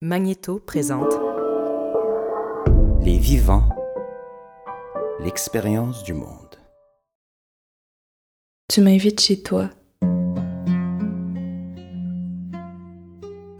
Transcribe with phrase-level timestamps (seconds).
[0.00, 1.12] Magnéto présente
[3.02, 3.68] Les vivants,
[5.18, 6.54] l'expérience du monde.
[8.68, 9.70] Tu m'invites chez toi.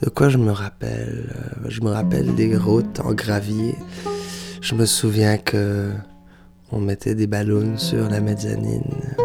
[0.01, 3.75] De quoi je me rappelle Euh, Je me rappelle des routes en gravier.
[4.61, 5.91] Je me souviens que
[6.71, 9.17] on mettait des ballons sur la mezzanine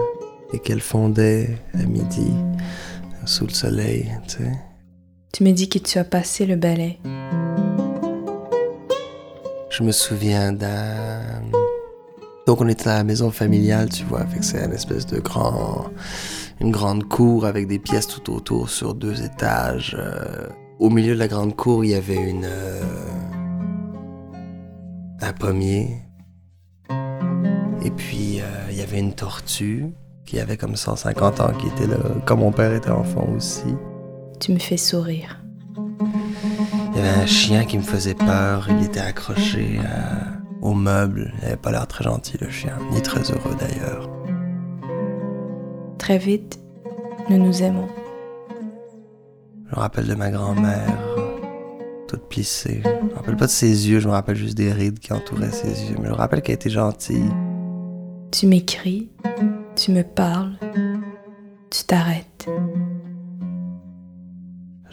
[0.52, 2.32] et qu'elle fondait à midi
[3.26, 4.52] sous le soleil, tu sais.
[5.34, 7.00] Tu me dis que tu as passé le balai.
[9.72, 11.42] Je me souviens d'un.
[12.46, 15.86] Donc on était à la maison familiale, tu vois, c'est une espèce de grand,
[16.62, 19.98] une grande cour avec des pièces tout autour sur deux étages.
[19.98, 22.84] Euh, Au milieu de la grande cour, il y avait une, euh,
[25.20, 25.98] un pommier.
[27.84, 29.88] Et puis euh, il y avait une tortue
[30.28, 31.98] qui avait comme 150 ans, qui était là,
[32.28, 33.74] quand mon père était enfant aussi.
[34.40, 35.40] Tu me fais sourire.
[36.92, 38.68] Il y avait un chien qui me faisait peur.
[38.70, 41.34] Il était accroché euh, au meuble.
[41.42, 44.10] Il avait pas l'air très gentil, le chien, ni très heureux d'ailleurs.
[45.98, 46.60] Très vite,
[47.30, 47.88] nous nous aimons.
[49.66, 51.00] Je me rappelle de ma grand-mère,
[52.08, 52.82] toute plissée.
[52.84, 55.52] Je me rappelle pas de ses yeux, je me rappelle juste des rides qui entouraient
[55.52, 55.96] ses yeux.
[56.00, 57.32] Mais je me rappelle qu'elle était gentille.
[58.32, 59.10] Tu m'écris,
[59.76, 60.54] tu me parles,
[61.70, 62.48] tu t'arrêtes.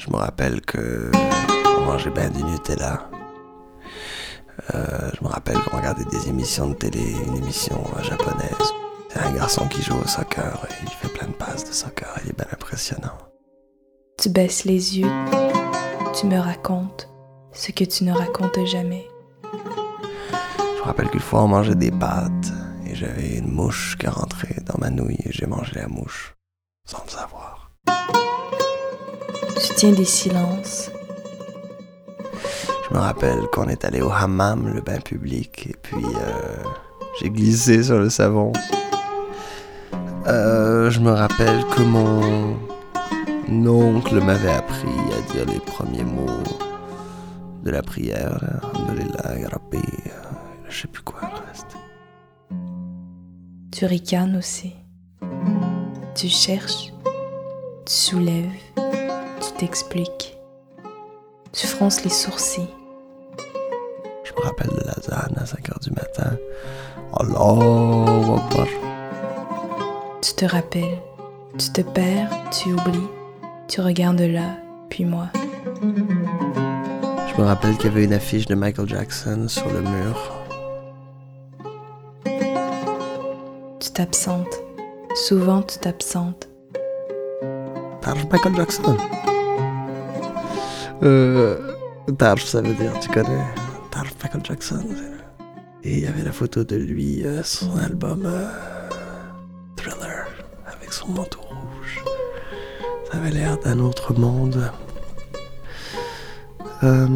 [0.01, 1.11] Je me rappelle que
[1.77, 3.11] on mangeait bien du Nutella.
[4.75, 8.73] Euh, je me rappelle qu'on regardait des émissions de télé, une émission euh, japonaise.
[9.11, 12.09] C'est un garçon qui joue au soccer et il fait plein de passes de soccer.
[12.25, 13.19] Il est bien impressionnant.
[14.17, 15.13] Tu baisses les yeux,
[16.19, 17.11] tu me racontes
[17.53, 19.07] ce que tu ne racontes jamais.
[19.53, 22.53] Je me rappelle qu'une fois on mangeait des pâtes
[22.87, 26.37] et j'avais une mouche qui rentrait dans ma nouille et j'ai mangé la mouche
[26.87, 27.40] sans le savoir.
[29.83, 30.91] Des silences,
[32.87, 36.63] Je me rappelle qu'on est allé au hammam, le bain public, et puis euh,
[37.19, 38.53] j'ai glissé sur le savon.
[40.27, 42.59] Euh, je me rappelle que mon
[43.67, 46.27] oncle m'avait appris à dire les premiers mots
[47.65, 48.39] de la prière.
[48.75, 50.11] Alhamdulillah, Rabbi, euh,
[50.69, 51.79] je sais plus quoi le reste.
[53.73, 54.75] tu ricanes aussi.
[56.15, 56.93] Tu cherches,
[57.87, 58.53] tu soulèves,
[59.51, 60.39] tu t'expliques.
[61.53, 62.69] Tu fronces les sourcils.
[64.25, 66.37] Je me rappelle de la zane à 5 heures du matin.
[67.19, 68.67] Allahu Akbar.
[70.23, 70.99] Tu te rappelles,
[71.59, 73.09] tu te perds, tu oublies,
[73.69, 74.57] tu regardes là,
[74.89, 75.29] puis moi.
[75.83, 80.33] Je me rappelle qu'il y avait une affiche de Michael Jackson sur le mur.
[83.81, 84.61] Tu t'absentes.
[85.15, 86.49] Souvent, tu t'absentes.
[88.03, 88.97] Tarf Michael Jackson.
[91.03, 91.57] Euh.
[92.19, 93.45] Tarf, ça veut dire, tu connais.
[93.91, 94.85] Tarf Michael Jackson.
[95.83, 98.49] Et il y avait la photo de lui euh, son album euh,
[99.77, 100.27] Thriller,
[100.67, 102.03] avec son manteau rouge.
[103.11, 104.71] Ça avait l'air d'un autre monde.
[106.83, 107.07] Euh,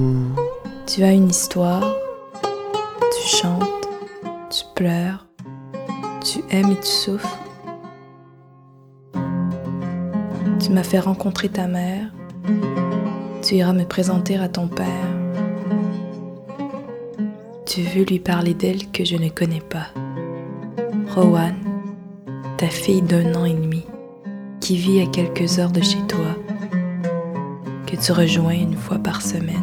[0.87, 1.95] Tu as une histoire,
[2.43, 3.89] tu chantes,
[4.51, 5.27] tu pleures,
[6.23, 7.39] tu aimes et tu souffres.
[10.61, 12.04] Tu m'as fait rencontrer ta mère,
[13.45, 14.87] tu iras me présenter à ton père.
[17.67, 19.89] Tu veux lui parler d'elle que je ne connais pas.
[21.15, 21.55] Rowan,
[22.57, 23.85] ta fille d'un an et demi,
[24.61, 26.39] qui vit à quelques heures de chez toi,
[27.87, 29.63] que tu rejoins une fois par semaine.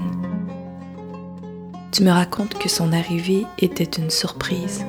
[1.91, 4.86] Tu me racontes que son arrivée était une surprise,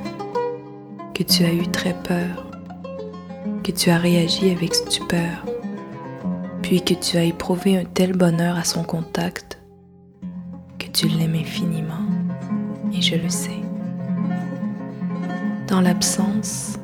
[1.15, 2.47] que tu as eu très peur,
[3.65, 5.47] que tu as réagi avec stupeur,
[6.81, 9.59] que tu as éprouvé un tel bonheur à son contact
[10.79, 12.07] que tu l'aimes infiniment,
[12.93, 13.61] et je le sais.
[15.69, 16.79] Dans l'absence,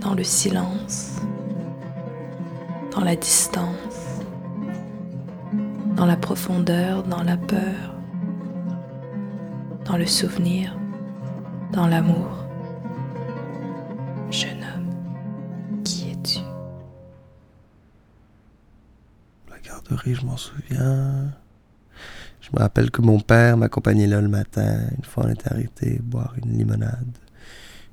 [0.00, 1.20] dans le silence,
[2.90, 4.22] dans la distance,
[5.94, 7.94] dans la profondeur, dans la peur,
[9.84, 10.76] dans le souvenir,
[11.72, 12.45] dans l'amour.
[20.14, 21.32] Je m'en souviens.
[22.40, 24.78] Je me rappelle que mon père m'accompagnait là le matin.
[24.96, 27.18] Une fois, on était arrêté boire une limonade.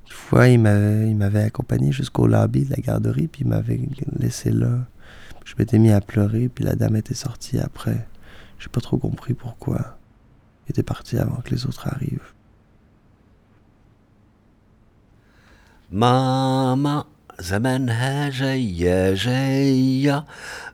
[0.05, 3.79] Une fois, il m'avait accompagné jusqu'au lobby de la garderie, puis il m'avait
[4.19, 4.85] laissé là.
[5.43, 8.07] Je m'étais mis à pleurer, puis la dame était sortie après.
[8.59, 9.97] J'ai pas trop compris pourquoi.
[10.67, 12.31] Il était parti avant que les autres arrivent.
[15.91, 17.05] Maman,
[17.40, 20.24] زمنها جاية جاية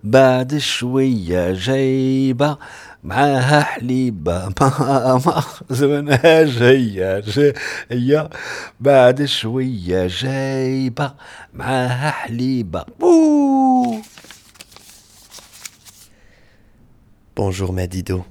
[0.05, 2.59] بعد شوية جايبة
[3.05, 8.31] معاها حليبة ماما زمنها جاية جاية
[8.81, 11.15] بعد شوية جايبة
[11.55, 14.03] معاها حليبة بوh
[17.37, 18.25] Bonjour Madido.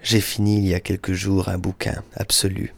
[0.00, 2.72] J'ai fini il y a quelques jours un bouquin absolu.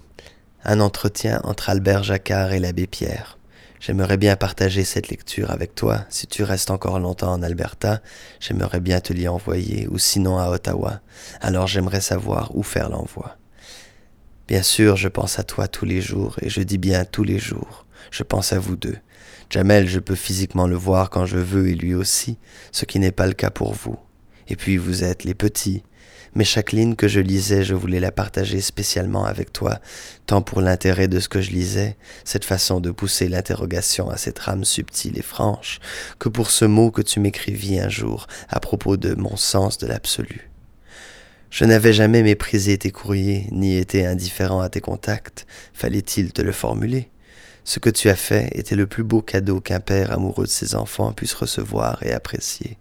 [0.65, 3.37] Un entretien entre Albert Jacquard et l'abbé Pierre.
[3.82, 6.06] J'aimerais bien partager cette lecture avec toi.
[6.10, 8.00] Si tu restes encore longtemps en Alberta,
[8.40, 11.02] j'aimerais bien te l'y envoyer, ou sinon à Ottawa.
[11.42, 13.38] Alors j'aimerais savoir où faire l'envoi.
[14.48, 17.40] Bien sûr, je pense à toi tous les jours, et je dis bien tous les
[17.40, 17.88] jours.
[18.12, 18.98] Je pense à vous deux.
[19.50, 22.38] Jamel, je peux physiquement le voir quand je veux, et lui aussi,
[22.72, 23.98] ce qui n'est pas le cas pour vous.
[24.48, 25.82] Et puis vous êtes les petits.
[26.34, 29.80] Mais chaque ligne que je lisais, je voulais la partager spécialement avec toi,
[30.26, 34.40] tant pour l'intérêt de ce que je lisais, cette façon de pousser l'interrogation à cette
[34.40, 35.80] rame subtile et franche,
[36.20, 39.88] que pour ce mot que tu m'écrivis un jour à propos de mon sens de
[39.88, 40.50] l'absolu.
[41.50, 45.46] Je n'avais jamais méprisé tes courriers, ni été indifférent à tes contacts.
[45.74, 47.10] Fallait-il te le formuler?
[47.66, 50.76] Ce que tu as fait était le plus beau cadeau qu'un père amoureux de ses
[50.76, 52.78] enfants puisse recevoir et apprécier.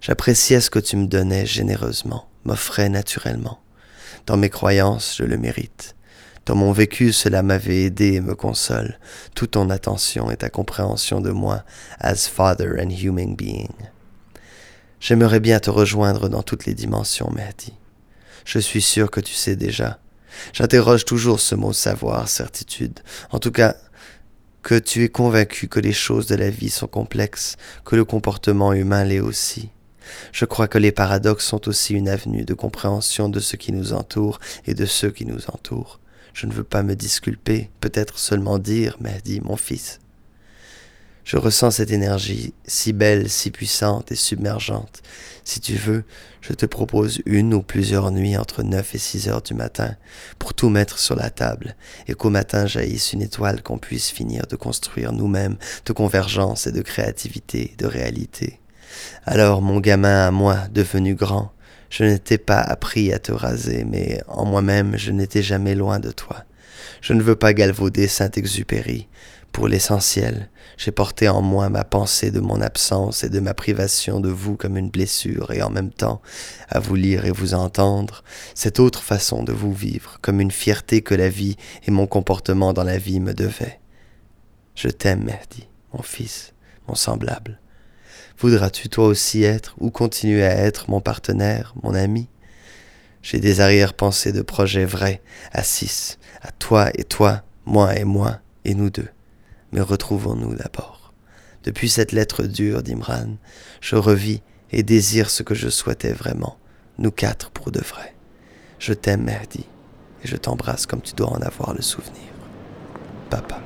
[0.00, 3.60] J'appréciais ce que tu me donnais généreusement, m'offrais naturellement.
[4.26, 5.96] Dans mes croyances, je le mérite.
[6.46, 8.98] Dans mon vécu, cela m'avait aidé et me console,
[9.34, 11.64] toute ton attention et ta compréhension de moi
[12.00, 13.70] as father and human being.
[14.98, 17.74] J'aimerais bien te rejoindre dans toutes les dimensions, Mehdi.
[18.44, 19.98] Je suis sûr que tu sais déjà.
[20.52, 23.00] J'interroge toujours ce mot savoir, certitude.
[23.30, 23.76] En tout cas,
[24.62, 28.72] que tu es convaincu que les choses de la vie sont complexes, que le comportement
[28.72, 29.70] humain l'est aussi.
[30.32, 33.92] Je crois que les paradoxes sont aussi une avenue de compréhension de ce qui nous
[33.92, 36.00] entoure et de ceux qui nous entourent.
[36.34, 40.00] Je ne veux pas me disculper, peut-être seulement dire, mais dit mon fils.
[41.24, 45.02] Je ressens cette énergie si belle, si puissante et submergente.
[45.44, 46.04] Si tu veux,
[46.40, 49.94] je te propose une ou plusieurs nuits entre neuf et six heures du matin
[50.40, 51.76] pour tout mettre sur la table
[52.08, 56.72] et qu'au matin jaillisse une étoile qu'on puisse finir de construire nous-mêmes de convergence et
[56.72, 58.61] de créativité, de réalité.
[59.24, 61.52] Alors mon gamin à moi, devenu grand,
[61.90, 66.10] je n'étais pas appris à te raser, mais en moi-même je n'étais jamais loin de
[66.10, 66.44] toi.
[67.00, 69.08] Je ne veux pas galvauder Saint-Exupéry.
[69.52, 70.48] Pour l'essentiel,
[70.78, 74.56] j'ai porté en moi ma pensée de mon absence et de ma privation de vous
[74.56, 76.22] comme une blessure, et en même temps,
[76.70, 78.24] à vous lire et vous entendre,
[78.54, 81.56] cette autre façon de vous vivre, comme une fierté que la vie
[81.86, 83.78] et mon comportement dans la vie me devaient.
[84.74, 86.54] Je t'aime, Mehdi, mon fils,
[86.88, 87.61] mon semblable.
[88.42, 92.28] Voudras-tu toi aussi être ou continuer à être mon partenaire, mon ami?
[93.22, 95.22] J'ai des arrière-pensées de projets vrais,
[95.52, 99.08] à six, à toi et toi, moi et moi, et nous deux.
[99.70, 101.14] Mais retrouvons-nous d'abord?
[101.62, 103.36] Depuis cette lettre dure d'Imran,
[103.80, 104.42] je revis
[104.72, 106.58] et désire ce que je souhaitais vraiment,
[106.98, 108.16] nous quatre pour de vrai.
[108.80, 109.66] Je t'aime, Mehdi,
[110.24, 112.32] et je t'embrasse comme tu dois en avoir le souvenir.
[113.30, 113.62] Papa.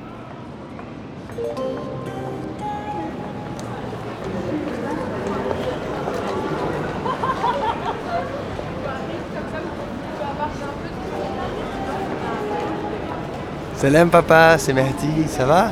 [13.77, 15.71] Salam papa, c'est Mehdi, ça va?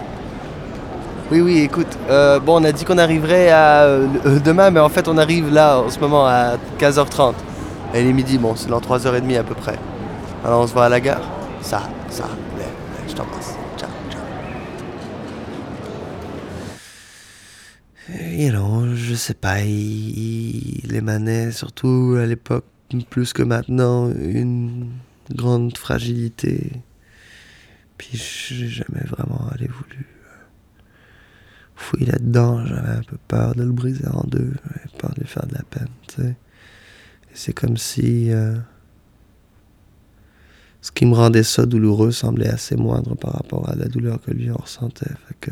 [1.31, 4.89] Oui, oui, écoute, euh, bon, on a dit qu'on arriverait à, euh, demain, mais en
[4.89, 7.33] fait on arrive là en ce moment à 15h30.
[7.95, 9.79] Et il est midi, bon, c'est dans 3h30 à peu près.
[10.43, 11.23] Alors on se voit à la gare?
[11.61, 12.25] Ça, ça,
[12.59, 12.65] ouais,
[13.07, 13.55] je t'embrasse.
[13.75, 14.21] Ciao, ciao.
[18.37, 22.65] You know, je sais pas, il émanait surtout à l'époque,
[23.09, 24.89] plus que maintenant, une
[25.33, 26.83] grande fragilité.
[27.97, 30.07] Puis j'ai jamais vraiment voulu
[31.75, 32.65] fouiller là-dedans.
[32.65, 34.53] J'avais un peu peur de le briser en deux.
[34.63, 35.87] J'avais peur de lui faire de la peine.
[36.19, 36.33] Et
[37.33, 38.55] c'est comme si euh,
[40.81, 44.31] ce qui me rendait ça douloureux semblait assez moindre par rapport à la douleur que
[44.31, 45.09] lui en ressentait.
[45.27, 45.51] Fait que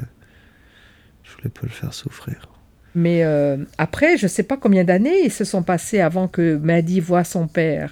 [1.24, 2.50] je voulais pas le faire souffrir.
[2.96, 7.24] Mais euh, après, je sais pas combien d'années se sont passées avant que Mehdi voit
[7.24, 7.92] son père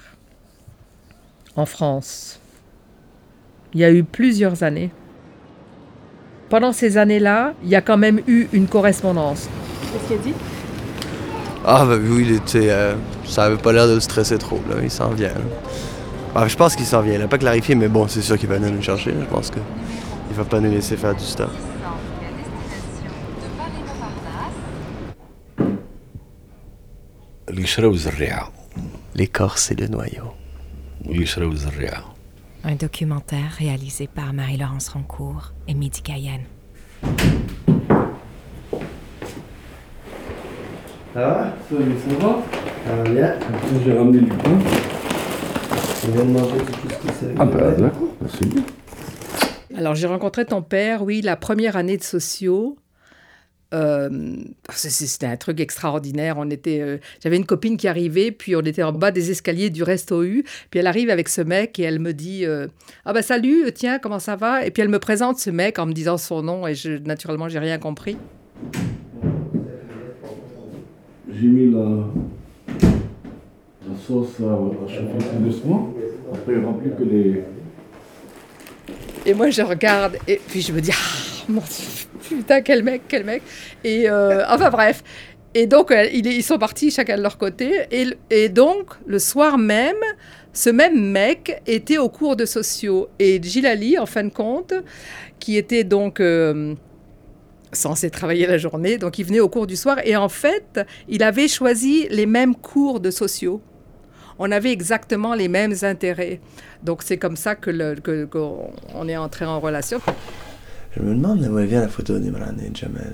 [1.56, 2.41] en France.
[3.74, 4.92] Il y a eu plusieurs années.
[6.50, 9.48] Pendant ces années-là, il y a quand même eu une correspondance.
[9.94, 10.34] Qu'est-ce qu'il a dit?
[11.64, 14.76] Ah, bah oui, il était, euh, ça avait pas l'air de stresser trop, là.
[14.84, 15.32] Il s'en vient.
[16.34, 17.14] Bah, je pense qu'il s'en vient.
[17.14, 19.14] Il n'a pas clarifié, mais bon, c'est sûr qu'il va venir nous chercher.
[19.18, 19.62] Je pense qu'il
[20.32, 21.52] ne va pas nous laisser faire du stuff.
[29.16, 30.34] Les Corses et le noyau
[32.64, 36.44] un documentaire réalisé par Marie-Laurence Rancourt et Midi Cayenne.
[41.16, 41.76] Ah, ça
[42.20, 42.38] va?
[42.88, 43.36] Ah, bien.
[43.84, 44.58] J'ai ramené du pain.
[46.08, 47.36] On vient de manger tout ce qui s'est.
[47.38, 48.64] Ah, bah, d'accord, c'est bien.
[49.78, 52.78] Alors, j'ai rencontré ton père, oui, la première année de sociaux.
[53.74, 54.36] Euh,
[54.74, 56.36] C'était un truc extraordinaire.
[56.38, 59.70] On était, euh, j'avais une copine qui arrivait, puis on était en bas des escaliers
[59.70, 60.44] du Resto U.
[60.70, 62.68] Puis elle arrive avec ce mec et elle me dit euh,
[63.06, 64.66] ah bah salut, tiens comment ça va?
[64.66, 67.48] Et puis elle me présente ce mec en me disant son nom et je, naturellement
[67.48, 68.18] j'ai rien compris.
[71.34, 71.80] J'ai mis la,
[73.88, 75.94] la sauce à, chauffer tout doucement.
[76.34, 77.44] Après, remplit que les.
[79.26, 82.08] Et moi, je regarde et puis je me dis, ah, mon Dieu,
[82.38, 83.42] putain, quel mec, quel mec.
[83.84, 85.04] Et euh, enfin bref.
[85.54, 87.82] Et donc, euh, ils sont partis chacun de leur côté.
[87.92, 89.98] Et, et donc, le soir même,
[90.54, 93.10] ce même mec était au cours de sociaux.
[93.20, 94.74] Et Gilali, en fin de compte,
[95.40, 96.74] qui était donc euh,
[97.74, 99.98] censé travailler la journée, donc il venait au cours du soir.
[100.06, 100.80] Et en fait,
[101.10, 103.62] il avait choisi les mêmes cours de sociaux.
[104.40, 106.40] On avait exactement les mêmes intérêts.
[106.82, 108.28] Donc c'est comme ça que le- que-
[108.96, 110.00] on est entré en relation.
[110.96, 113.14] Je me demande d'où elle vient la photo d'Imran et Jamal.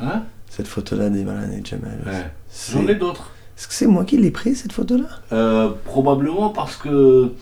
[0.00, 0.24] Hein?
[0.50, 1.98] Cette photo-là d'Imran et Jamal.
[2.06, 2.30] Ouais.
[2.72, 3.30] J'en ai d'autres.
[3.56, 5.08] Est-ce que c'est moi qui l'ai pris cette photo-là?
[5.32, 7.32] Euh, probablement parce que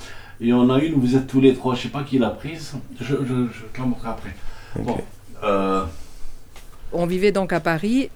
[0.40, 2.18] il y en a une où vous êtes tous les trois, je sais pas qui
[2.18, 2.74] l'a prise.
[3.00, 4.34] Je, je, je te la montrerai après.
[4.76, 4.98] Bon.
[5.42, 5.84] Euh,
[6.92, 8.10] On vivait donc à Paris.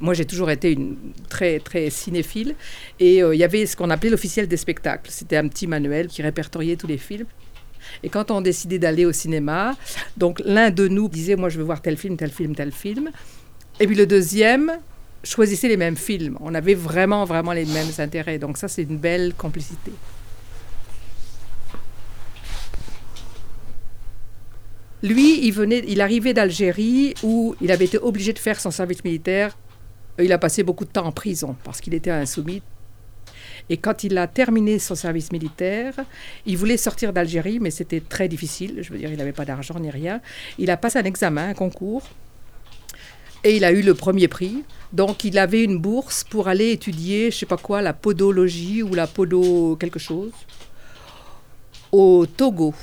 [0.00, 0.96] Moi, j'ai toujours été une
[1.28, 2.56] très très cinéphile
[2.98, 5.10] et euh, il y avait ce qu'on appelait l'officiel des spectacles.
[5.10, 7.26] C'était un petit manuel qui répertoriait tous les films.
[8.02, 9.74] Et quand on décidait d'aller au cinéma,
[10.16, 13.10] donc l'un de nous disait moi je veux voir tel film, tel film, tel film,
[13.80, 14.72] et puis le deuxième
[15.24, 16.36] choisissait les mêmes films.
[16.40, 18.38] On avait vraiment vraiment les mêmes intérêts.
[18.38, 19.92] Donc ça c'est une belle complicité.
[25.02, 29.02] Lui, il venait, il arrivait d'Algérie où il avait été obligé de faire son service
[29.02, 29.56] militaire.
[30.18, 32.62] Il a passé beaucoup de temps en prison parce qu'il était insoumis.
[33.70, 35.94] Et quand il a terminé son service militaire,
[36.46, 38.78] il voulait sortir d'Algérie, mais c'était très difficile.
[38.82, 40.20] Je veux dire, il n'avait pas d'argent ni rien.
[40.58, 42.02] Il a passé un examen, un concours,
[43.44, 44.64] et il a eu le premier prix.
[44.92, 48.94] Donc, il avait une bourse pour aller étudier, je sais pas quoi, la podologie ou
[48.94, 50.32] la podo quelque chose,
[51.90, 52.74] au Togo.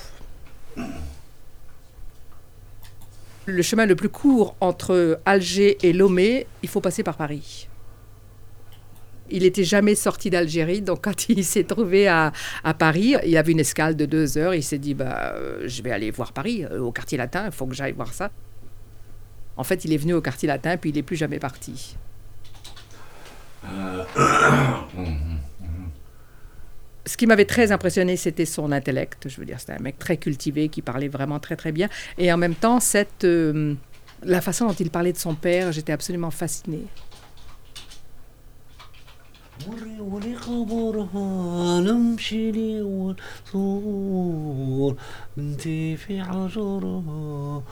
[3.45, 7.67] Le chemin le plus court entre Alger et Lomé, il faut passer par Paris.
[9.31, 12.31] Il n'était jamais sorti d'Algérie, donc quand il s'est trouvé à,
[12.77, 14.55] Paris, il avait une escale de deux heures.
[14.55, 17.51] Il s'est dit bah, euh, Je vais aller voir Paris, euh, au quartier latin, il
[17.51, 18.31] faut que j'aille voir ça.
[19.57, 21.95] En fait, il est venu au quartier latin, puis il n'est plus jamais parti.
[27.05, 29.27] Ce qui m'avait très impressionné, c'était son intellect.
[29.27, 31.89] Je veux dire, c'était un mec très cultivé qui parlait vraiment très très bien.
[32.17, 33.73] Et en même temps, cette, euh,
[34.23, 36.85] la façon dont il parlait de son père, j'étais absolument fascinée.
[40.00, 42.82] ولي قبرها نمشي لي
[43.52, 44.96] ونصور
[45.36, 47.62] بنتي في عجرها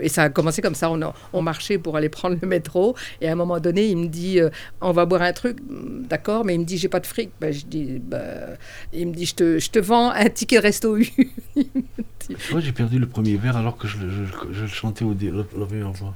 [0.00, 0.90] Et ça a commencé comme ça.
[0.90, 2.96] On, a- on marchait pour aller prendre le métro.
[3.20, 4.48] Et à un moment donné, il me dit euh,
[4.80, 5.60] On va boire un truc.
[5.60, 7.28] Hmm, D'accord, mais il me dit J'ai pas de fric.
[7.42, 8.56] Ben, je dis bah,
[8.94, 11.06] Il me dit je te, je te vends un ticket resto U.
[11.54, 15.04] Tu vois, j'ai perdu le premier verre alors que je, le- je, je le chantais
[15.04, 16.14] au dé- la, la première fois.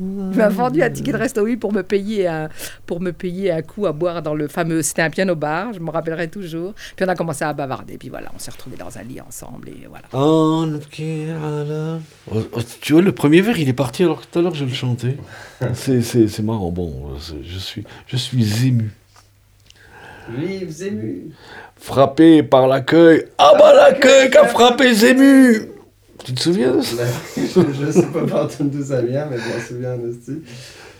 [0.00, 2.48] Il m'a vendu un ticket de resto U pour me payer un,
[2.84, 4.82] pour me payer un coup à boire dans le fameux.
[4.82, 6.74] C'était un piano bar, je me rappellerai toujours.
[6.96, 7.96] Puis on a commencé à bavarder.
[7.96, 9.68] Puis voilà, on s'est retrouvés dans un lit ensemble.
[9.68, 10.04] Et voilà.
[12.32, 14.54] Oh, oh, tu vois, le premier verre, il est parti alors que tout à l'heure
[14.54, 15.16] je le chantais.
[15.74, 16.72] C'est, c'est, c'est marrant.
[16.72, 18.90] Bon, je suis, je suis ému.
[20.28, 21.30] Vive Zému
[21.76, 23.24] Frappé par l'accueil.
[23.38, 25.68] Ah bah l'accueil qu'a frappé Zému
[26.24, 27.02] Tu te souviens de ça?
[27.36, 30.42] Je sais pas par d'où ça vient, mais je m'en souviens aussi.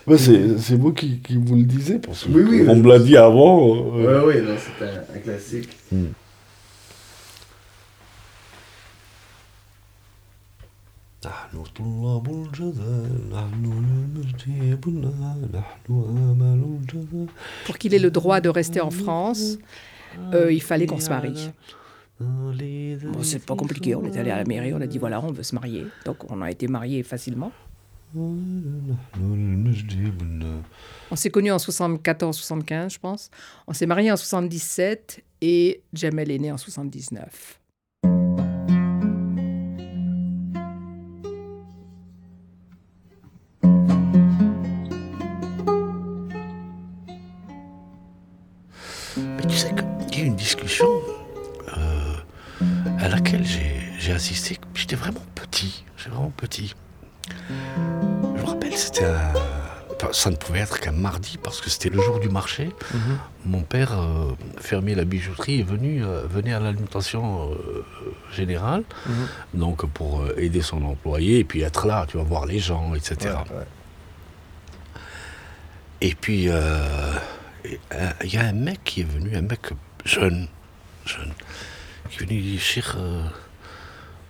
[0.06, 1.98] Bah, c'est, c'est moi qui, qui vous le disais.
[1.98, 3.94] Parce que Oui, oui, me l'a dit avant.
[3.96, 5.70] euh, Ouais, non, c'était un, un classique.
[11.25, 13.63] نحن طلاب الجزاء نحن
[14.15, 14.89] نجيب
[15.53, 17.27] نحن آمل الجزاء
[17.65, 19.57] Pour qu'il ait le droit de rester en France,
[20.33, 21.51] euh, il fallait qu'on se marie.
[22.19, 23.95] Bon, c'est pas compliqué.
[23.95, 25.85] On est allé à la mairie, on a dit voilà, on veut se marier.
[26.05, 27.51] Donc on a été mariés facilement.
[31.11, 33.29] On s'est connus en 74-75, je pense.
[33.67, 37.59] On s'est mariés en 77 et Jamel est né en 79.
[60.14, 62.70] Ça ne pouvait être qu'un mardi parce que c'était le jour du marché.
[62.92, 63.18] Mhm.
[63.46, 67.84] Mon père, euh, fermier la bijouterie, est venu, euh, venait à l'alimentation euh,
[68.32, 69.26] générale, mhm.
[69.54, 73.34] donc pour aider son employé et puis être là, tu vas voir les gens, etc.
[76.00, 79.70] Et puis, il y a un mec qui est venu, un mec
[80.04, 80.46] jeune,
[81.06, 81.32] jeune,
[82.10, 82.96] qui est venu dire,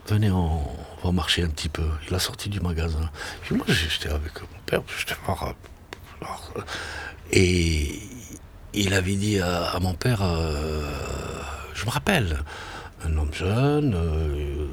[0.07, 0.62] venez, on
[1.03, 1.87] va marcher un petit peu.
[2.09, 3.11] Il a sorti du magasin.
[3.43, 5.14] Puis moi, j'étais avec mon père, j'étais
[6.25, 6.50] voir.
[7.33, 8.00] Et
[8.75, 10.90] il avait dit à, mon père, euh,
[11.75, 12.38] je me rappelle,
[13.04, 14.66] un homme jeune, euh,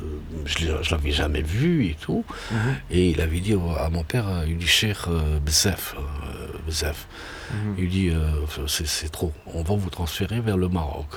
[0.45, 2.25] je ne l'avais jamais vu et tout.
[2.51, 2.75] Mhm.
[2.89, 5.95] Et il avait dit à mon père, il dit cher euh, Bzef,
[7.53, 7.75] mhm.
[7.77, 8.11] Il dit
[8.67, 11.07] c'est trop, on va vous transférer vers le Maroc,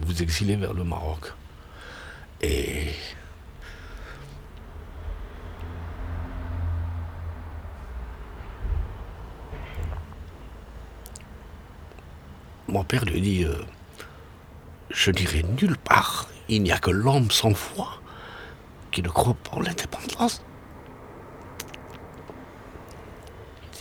[0.00, 1.32] vous exiler vers le Maroc.
[2.42, 2.88] Et
[12.74, 13.54] mon père lui dit euh,
[14.90, 16.28] Je n'irai nulle part.
[16.48, 18.00] Il n'y a que l'homme sans foi
[18.90, 20.42] qui ne croit pas en l'indépendance.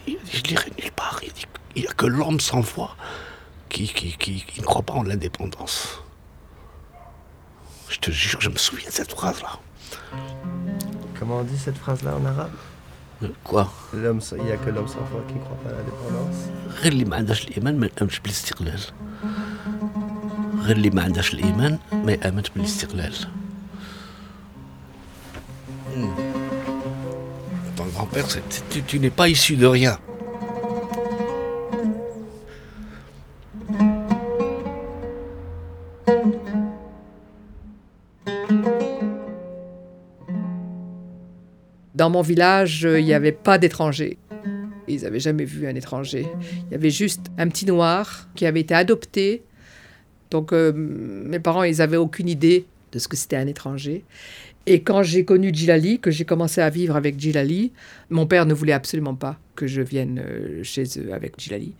[0.08, 1.20] Je n'irai nulle part.
[1.76, 2.96] Il n'y a que l'homme sans foi
[3.70, 6.04] qui, qui, ne croit pas en l'indépendance.
[7.90, 9.60] Je te jure, je me souviens de cette phrase-là.
[11.18, 12.52] Comment on dit cette phrase-là en arabe?
[13.24, 16.50] Euh, l'homme sans foi qui ne croit pas à l'indépendance.
[16.84, 18.80] غير اللي ما عندهاش الايمان ما يامنش بالاستقلال
[20.62, 23.13] غير اللي ما عندهاش الايمان ما يامنش بالاستقلال
[27.77, 28.27] Ton grand-père,
[28.72, 29.98] tu, tu n'es pas issu de rien.
[42.03, 44.17] Dans mon village, il n'y avait pas d'étrangers.
[44.89, 46.27] Ils n'avaient jamais vu un étranger.
[46.67, 49.42] Il y avait juste un petit noir qui avait été adopté.
[50.29, 54.03] Donc euh, mes parents, ils n'avaient aucune idée de ce que c'était un étranger.
[54.66, 57.72] Et quand j'ai connu Djilali, que j'ai commencé à vivre avec Djilali,
[58.09, 61.74] mon père ne voulait absolument pas que je vienne euh, chez eux avec Djilali.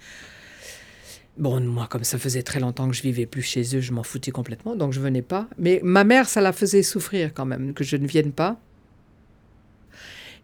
[1.38, 4.04] Bon, moi, comme ça faisait très longtemps que je vivais plus chez eux, je m'en
[4.04, 5.50] foutais complètement, donc je venais pas.
[5.60, 8.58] Mais ma mère, ça la faisait souffrir quand même que je ne vienne pas.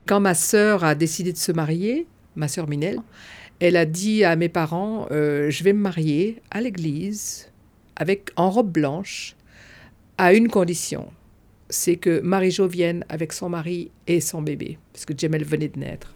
[0.05, 2.99] Quand ma sœur a décidé de se marier, ma sœur Minelle,
[3.59, 7.51] elle a dit à mes parents euh, Je vais me marier à l'église
[7.95, 9.35] avec en robe blanche
[10.17, 11.11] à une condition
[11.69, 15.79] c'est que Marie-Jo vienne avec son mari et son bébé, parce que Jamel venait de
[15.79, 16.13] naître.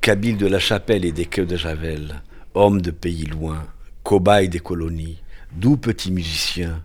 [0.00, 2.22] Kabyle de la Chapelle et des queues de Javel,
[2.54, 3.66] homme de pays loin,
[4.02, 6.82] cobaye des colonies, doux petit musicien,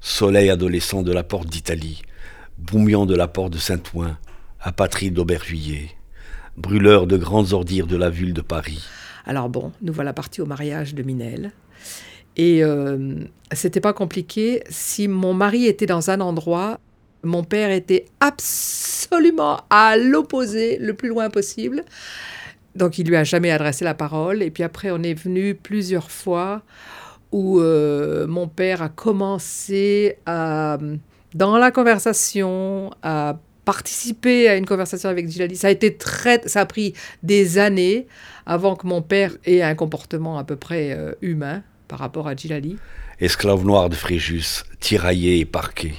[0.00, 2.00] soleil adolescent de la porte d'Italie,
[2.60, 4.16] Boumian de la porte de Saint-Ouen,
[4.60, 5.90] apatride d'Aubervilliers,
[6.56, 8.84] brûleur de grandes ordures de la ville de Paris.
[9.24, 11.52] Alors bon, nous voilà partis au mariage de Minel.
[12.36, 13.16] Et euh,
[13.52, 14.62] c'était pas compliqué.
[14.68, 16.78] Si mon mari était dans un endroit,
[17.22, 21.84] mon père était absolument à l'opposé, le plus loin possible.
[22.76, 24.42] Donc il lui a jamais adressé la parole.
[24.42, 26.62] Et puis après, on est venu plusieurs fois
[27.32, 30.78] où euh, mon père a commencé à
[31.34, 35.56] dans la conversation, à participer à une conversation avec Djilali.
[35.56, 38.06] Ça a été très, ça a pris des années
[38.46, 42.34] avant que mon père ait un comportement à peu près euh, humain par rapport à
[42.34, 42.78] Djilali.
[43.20, 45.94] Esclave noir de Fréjus, tiraillé et parqué,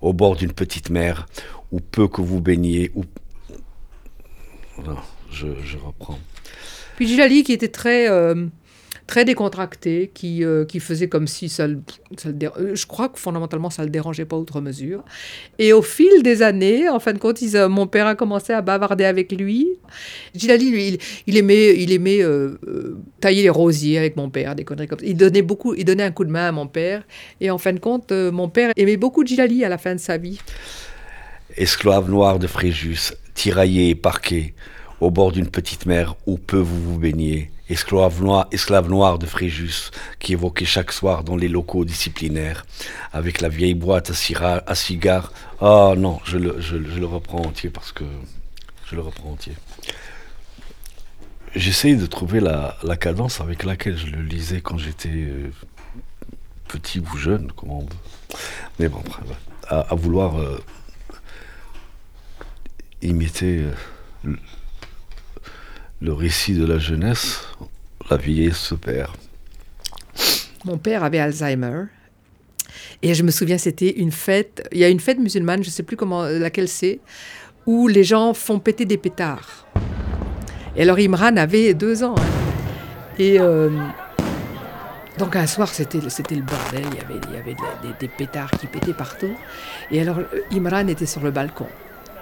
[0.00, 1.26] au bord d'une petite mer,
[1.72, 3.04] où peu que vous baigniez, où...
[5.32, 5.46] je,
[5.84, 6.18] reprends.
[6.96, 8.08] Puis Djilali qui était très...
[8.08, 8.46] Euh,
[9.10, 11.80] très décontracté, qui, euh, qui faisait comme si ça, le,
[12.26, 15.02] euh, Je crois que fondamentalement, ça le dérangeait pas outre mesure.
[15.58, 18.62] Et au fil des années, en fin de compte, euh, mon père a commencé à
[18.62, 19.66] bavarder avec lui.
[20.32, 22.20] Gilali, lui, il, aimait, il aimait
[23.20, 25.04] tailler les rosiers avec mon père, des conneries comme ça.
[25.04, 27.02] Il donnait, beaucoup, il donnait un coup de main à mon père.
[27.40, 30.18] Et en fin de compte, mon père aimait beaucoup Gilali à la fin de sa
[30.18, 30.38] vie.
[31.56, 34.54] Esclave noir de Fréjus, tiraillé et parqué,
[35.00, 39.90] au bord d'une petite mer où peu vous vous baignez esclave noir, esclave de Fréjus,
[40.18, 42.66] qui évoquait chaque soir dans les locaux disciplinaires,
[43.12, 45.32] avec la vieille boîte à, à cigares.
[45.60, 48.04] Ah non, je le, je, le, reprends entier parce que
[48.86, 49.52] je le reprends entier.
[51.54, 55.50] J'essaye de trouver la, cadence avec laquelle je le lisais quand j'étais euh,
[56.68, 58.38] petit ou jeune, comment on veut.
[58.78, 59.02] Mais bon,
[59.68, 60.60] à, vouloir euh,
[63.02, 63.64] imiter
[64.26, 64.36] euh,
[66.00, 67.40] le récit de la jeunesse,
[68.10, 69.16] la vieillesse se perd.
[70.64, 71.84] Mon père avait Alzheimer
[73.02, 74.66] Et je me souviens, c'était une fête.
[74.72, 77.00] Il y a une fête musulmane, je ne sais plus comment laquelle c'est,
[77.66, 79.66] où les gens font péter des pétards.
[80.76, 82.14] Et alors Imran avait deux ans.
[82.18, 82.22] hein.
[83.18, 83.70] Et euh,
[85.18, 86.84] donc un soir, c'était le bordel.
[86.92, 89.34] Il y avait, il y avait des, des pétards qui pétaient partout.
[89.90, 91.66] Et alors euh, Imran était sur le balcon.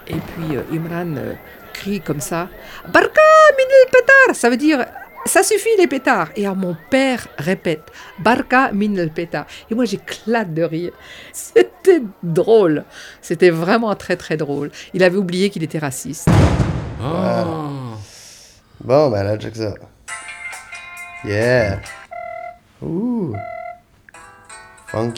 [0.08, 1.34] Et puis euh, Imran euh,
[1.78, 2.48] crie comme ça
[2.92, 3.20] Barka
[3.58, 4.84] min el pétard Ça veut dire
[5.26, 6.28] ça suffit les pétards.
[6.36, 7.82] Et alors mon père répète
[8.18, 9.46] Barka min el pétard.
[9.70, 10.92] Et moi j'éclate de rire.
[11.32, 12.84] C'était drôle.
[13.20, 14.70] C'était vraiment très très drôle.
[14.94, 16.28] Il avait oublié qu'il était raciste.
[18.80, 19.74] Bon, ben là, check ça.
[21.24, 21.80] Yeah.
[22.80, 23.34] Ouh.
[24.86, 25.14] Funk.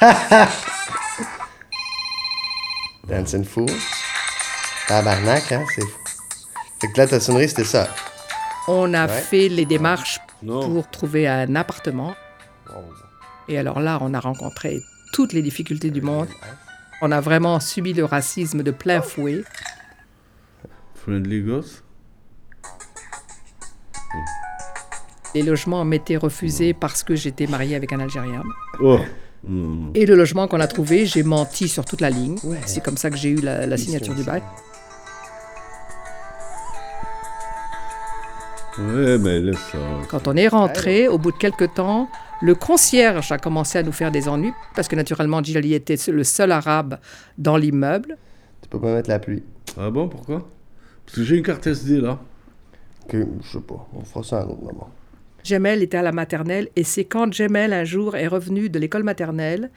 [3.08, 3.66] Dancing Fool.
[4.86, 5.98] Tabarnak, hein, c'est fou.
[6.80, 7.88] Fait que là, ta sonnerie, c'était ça.
[8.68, 9.20] On a Ouais.
[9.20, 10.68] fait les démarches Non.
[10.72, 12.14] pour trouver un appartement.
[13.48, 14.80] Et alors là, on a rencontré
[15.12, 16.28] toutes les difficultés du monde.
[17.00, 19.42] On a vraiment subi le racisme de plein fouet.
[20.94, 21.82] Friendly Ghost?
[25.34, 28.42] Les logements m'étaient refusés parce que j'étais mariée avec un Algérien.
[28.80, 28.98] Oh
[29.94, 32.36] Et le logement qu'on a trouvé, j'ai menti sur toute la ligne.
[32.66, 34.42] C'est comme ça que j'ai eu la, la signature du bail.
[38.78, 39.78] Ouais, mais laisse ça.
[40.08, 42.08] Quand on est rentré, au bout de quelques temps,
[42.40, 46.22] le concierge a commencé à nous faire des ennuis parce que naturellement, Djilali était le
[46.22, 46.98] seul arabe
[47.38, 48.16] dans l'immeuble.
[48.62, 49.42] Tu peux pas mettre la pluie.
[49.76, 50.48] Ah bon, pourquoi?
[51.04, 52.18] Parce que j'ai une carte SD là.
[53.08, 54.90] Que, je sais pas, on fera ça un autre moment.
[55.44, 59.02] Jemel était à la maternelle et c'est quand Jemel un jour est revenu de l'école
[59.02, 59.70] maternelle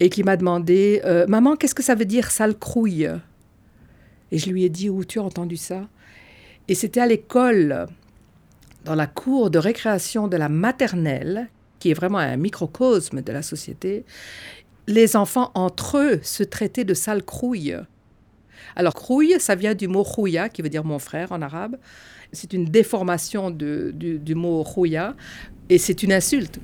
[0.00, 3.10] et qui m'a demandé euh, Maman, qu'est-ce que ça veut dire sale crouille?
[4.32, 5.88] Et je lui ai dit Où tu as entendu ça?
[6.66, 7.86] Et c'était à l'école,
[8.84, 13.42] dans la cour de récréation de la maternelle, qui est vraiment un microcosme de la
[13.42, 14.04] société.
[14.86, 17.76] Les enfants entre eux se traitaient de sale crouille.
[18.76, 21.76] Alors, crouille, ça vient du mot khouya, qui veut dire mon frère en arabe.
[22.32, 25.14] C'est une déformation de- du, du mot khouya,
[25.68, 26.58] et c'est une insulte.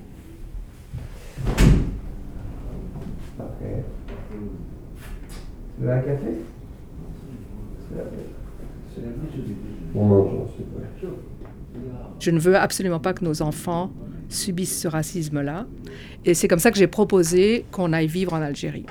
[5.79, 6.27] Tu veux un café?
[12.19, 13.91] Je ne veux absolument pas que nos enfants
[14.29, 15.67] subissent ce racisme-là.
[16.25, 18.87] Et c'est comme ça que j'ai proposé qu'on aille vivre en Algérie.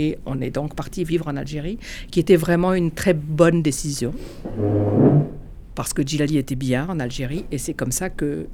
[0.00, 1.76] Et on est donc parti vivre en Algérie,
[2.12, 4.14] qui était vraiment une très bonne décision.
[5.74, 8.46] Parce que Djilali était bien en Algérie, et c'est comme ça que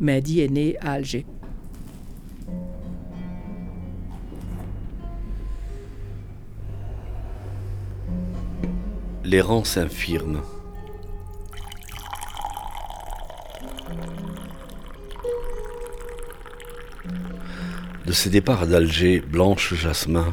[0.00, 1.26] Mehdi est né à Alger.
[9.22, 10.40] L'errance infirme.
[18.06, 20.32] De ses départs d'Alger, blanche jasmin,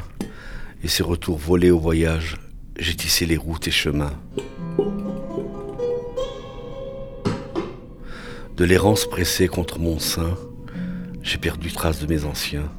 [0.84, 2.36] et ses retours volés au voyage,
[2.78, 4.20] j'ai tissé les routes et chemins.
[8.58, 10.36] De l'errance pressée contre mon sein,
[11.22, 12.70] j'ai perdu trace de mes anciens.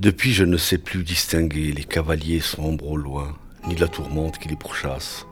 [0.00, 3.38] Depuis, je ne sais plus distinguer les cavaliers sombres au loin,
[3.68, 5.26] ni la tourmente qui les pourchasse.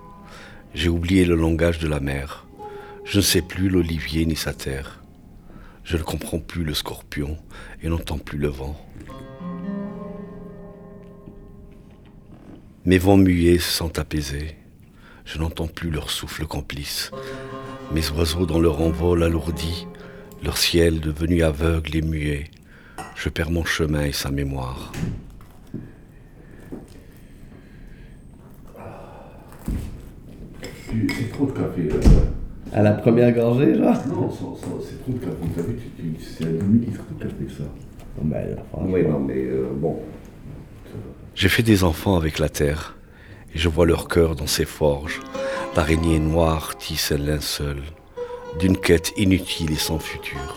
[0.74, 2.46] J'ai oublié le langage de la mer.
[3.04, 5.02] Je ne sais plus l'olivier ni sa terre.
[5.82, 7.36] Je ne comprends plus le scorpion
[7.82, 8.76] et n'entends plus le vent.
[12.86, 14.56] Mes vents muets se sentent apaisés.
[15.24, 17.10] Je n'entends plus leur souffle complice.
[17.92, 19.86] Mes oiseaux dans leur envol alourdi,
[20.44, 22.44] leur ciel devenu aveugle et muet.
[23.16, 24.92] Je perds mon chemin et sa mémoire.
[31.18, 31.94] C'est trop de café là.
[32.72, 33.96] À la première gorgée, genre?
[34.08, 35.72] Non, ça- ça, c'est trop de café.
[35.96, 37.64] Tu- tu- c'est à 10 litres de café ça.
[38.22, 38.90] Ben, franchement.
[38.92, 40.00] Oui, non, mais euh, bon.
[41.36, 42.96] J'ai fait des enfants avec la terre,
[43.54, 45.20] et je vois leur cœur dans ces forges.
[45.76, 47.82] L'araignée noire tisse un linceul,
[48.58, 50.56] d'une quête inutile et sans futur.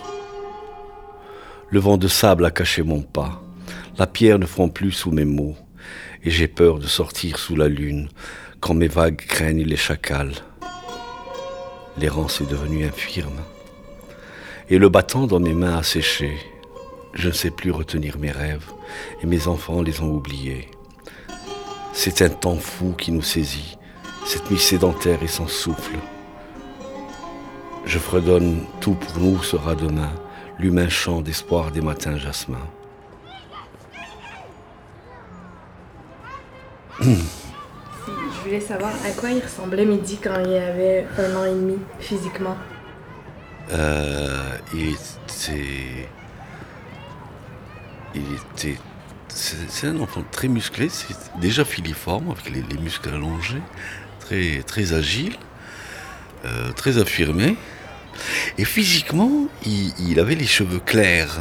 [1.70, 3.44] Le vent de sable a caché mon pas,
[3.98, 5.58] la pierre ne fond plus sous mes mots,
[6.24, 8.08] et j'ai peur de sortir sous la lune
[8.62, 10.36] quand mes vagues craignent les chacals.
[11.98, 13.42] L'errance est devenue infirme,
[14.70, 16.38] et le battant dans mes mains a séché.
[17.14, 18.72] Je ne sais plus retenir mes rêves,
[19.22, 20.70] et mes enfants les ont oubliés.
[21.94, 23.78] C'est un temps fou qui nous saisit,
[24.26, 25.98] cette nuit sédentaire et sans souffle.
[27.86, 30.12] Je fredonne, tout pour nous sera demain,
[30.60, 32.58] l'humain chant d'espoir des matins jasmin.
[37.02, 41.78] Je voulais savoir à quoi il ressemblait Midi quand il avait un an et demi,
[42.00, 42.56] physiquement.
[43.72, 46.10] Euh, il était.
[48.16, 48.22] Il
[48.56, 48.78] était.
[49.28, 53.62] C'est un enfant très musclé, c'est déjà filiforme, avec les, les, muscles allongés,
[54.20, 55.36] très, très agile,
[56.46, 57.56] euh, très affirmé.
[58.58, 61.40] Et physiquement, il, avait les cheveux clairs.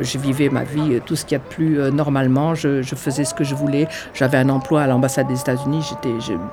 [0.00, 2.54] Je, vivais ma vie, euh, tout ce qu'il y a de plus euh, normalement.
[2.54, 3.88] Je, faisais ce que je voulais.
[4.14, 5.90] J'avais un emploi à l'ambassade des États-Unis.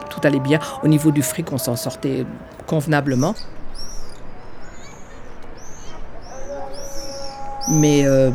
[0.09, 0.59] Tout allait bien.
[0.83, 2.25] Au niveau du fric, on s'en sortait
[2.67, 3.35] convenablement.
[7.73, 8.29] Mais euh,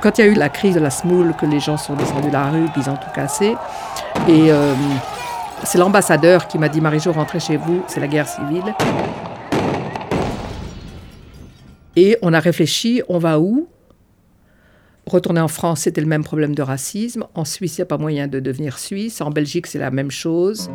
[0.00, 2.28] quand il y a eu la crise de la smoule, que les gens sont descendus
[2.28, 3.56] de la rue, qu'ils ont tout cassé,
[4.26, 4.74] et euh,
[5.64, 8.74] c'est l'ambassadeur qui m'a dit Marie-Jo, rentrez chez vous, c'est la guerre civile.
[11.96, 13.68] Et on a réfléchi, on va où?
[15.06, 17.24] Retourner en France, c'était le même problème de racisme.
[17.34, 19.20] En Suisse, il n'y a pas moyen de devenir suisse.
[19.20, 20.70] En Belgique, c'est la même chose.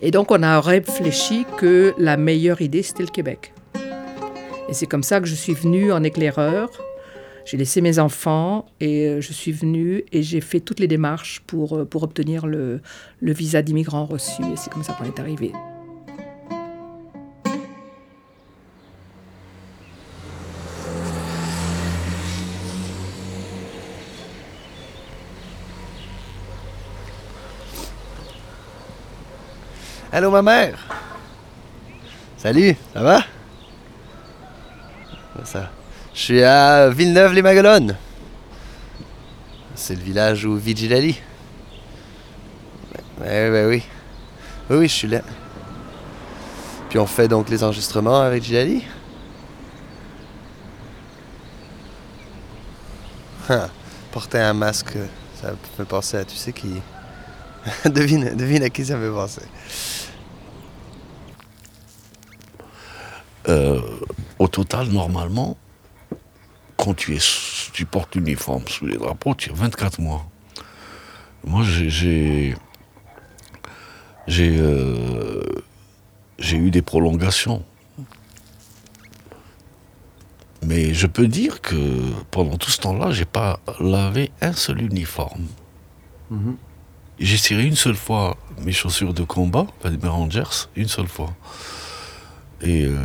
[0.00, 3.52] Et donc, on a réfléchi que la meilleure idée, c'était le Québec.
[4.68, 6.70] Et c'est comme ça que je suis venue en éclaireur.
[7.44, 11.86] J'ai laissé mes enfants et je suis venue et j'ai fait toutes les démarches pour,
[11.88, 12.80] pour obtenir le,
[13.20, 14.42] le visa d'immigrant reçu.
[14.42, 15.52] Et c'est comme ça qu'on est arrivé.
[30.12, 30.78] Allô, ma mère?
[32.36, 33.20] Salut, ça va?
[35.44, 35.70] Ça.
[36.14, 37.96] Je suis à Villeneuve-les-Maguelones.
[39.74, 41.18] C'est le village où vit Gilali.
[43.20, 43.82] Ouais, oui.
[44.70, 45.22] Oui, oui, je suis là.
[46.90, 48.84] Puis on fait donc les enregistrements avec Gilali.
[53.48, 53.68] Ah,
[54.12, 54.96] porter un masque,
[55.40, 56.74] ça me fait penser à tu sais qui.
[57.86, 59.42] devine, devine à qui ça me fait penser.
[63.48, 63.80] Euh,
[64.42, 65.56] au total, normalement,
[66.76, 67.20] quand tu, es,
[67.72, 70.26] tu portes l'uniforme sous les drapeaux, tu as 24 mois.
[71.44, 72.56] Moi, j'ai.
[74.28, 75.42] J'ai euh,
[76.52, 77.64] eu des prolongations.
[80.64, 82.00] Mais je peux dire que
[82.30, 85.46] pendant tout ce temps-là, j'ai pas lavé un seul uniforme.
[86.30, 86.54] -hmm.
[87.18, 91.32] J'ai tiré une seule fois mes chaussures de combat, mes Rangers, une seule fois.
[92.60, 92.96] Et euh,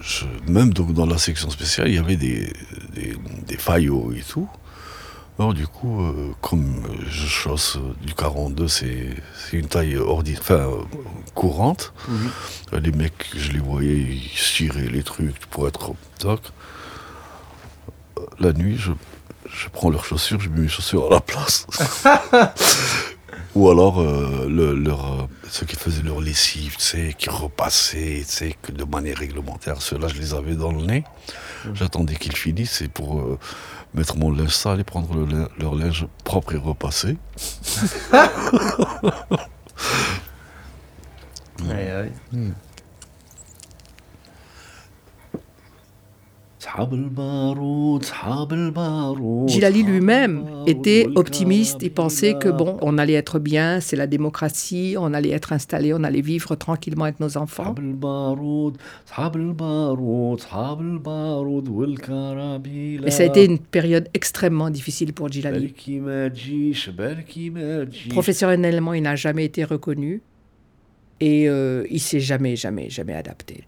[0.00, 2.52] je, même donc dans la section spéciale, il y avait des,
[2.94, 4.48] des, des faillots et tout.
[5.38, 9.16] Alors du coup, euh, comme je chausse du 42, c'est
[9.52, 10.68] une taille ordinaire, enfin
[11.34, 11.92] courante.
[12.08, 12.80] -hmm.
[12.80, 16.40] Les mecs, je les voyais, ils tiraient les trucs pour être toc.
[18.38, 18.92] La nuit, je,
[19.48, 21.66] je prends leurs chaussures, je mets mes chaussures à la place.
[23.54, 28.22] Ou alors, euh, le, leur, euh, ceux qui faisaient leur lessive, tu sais, qui repassaient,
[28.24, 31.04] tu sais, que de manière réglementaire, ceux-là, je les avais dans le nez.
[31.64, 31.70] Mmh.
[31.74, 33.38] J'attendais qu'ils finissent et pour euh,
[33.94, 37.16] mettre mon linge sale et prendre le, leur linge propre et.
[42.32, 42.52] Mmh.
[49.46, 51.78] Gilali lui-même était optimiste.
[51.80, 55.94] Il pensait que bon, on allait être bien, c'est la démocratie, on allait être installé,
[55.94, 57.74] on allait vivre tranquillement avec nos enfants.
[63.06, 65.74] Et ça a été une période extrêmement difficile pour Gilali.
[68.10, 70.20] Professionnellement, il n'a jamais été reconnu
[71.20, 73.64] et euh, il s'est jamais, jamais, jamais adapté.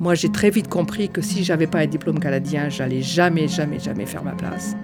[0.00, 3.78] Moi, j'ai très vite compris que si j'avais pas un diplôme canadien, j'allais jamais, jamais,
[3.78, 4.74] jamais faire ma place.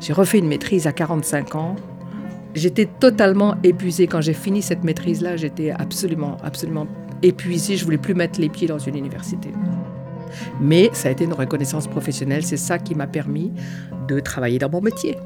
[0.00, 1.76] J'ai refait une maîtrise à 45 ans.
[2.54, 5.36] J'étais totalement épuisée quand j'ai fini cette maîtrise-là.
[5.36, 6.86] J'étais absolument, absolument
[7.22, 7.76] épuisée.
[7.76, 9.50] Je voulais plus mettre les pieds dans une université.
[10.60, 12.44] Mais ça a été une reconnaissance professionnelle.
[12.44, 13.52] C'est ça qui m'a permis
[14.08, 15.16] de travailler dans mon métier.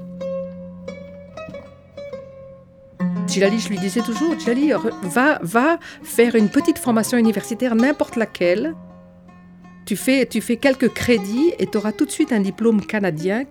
[3.26, 8.74] Gilali, je lui disais toujours, Gilali, va, va faire une petite formation universitaire, n'importe laquelle.
[9.84, 13.44] Tu fais, tu fais quelques crédits et tu auras tout de suite un diplôme canadien.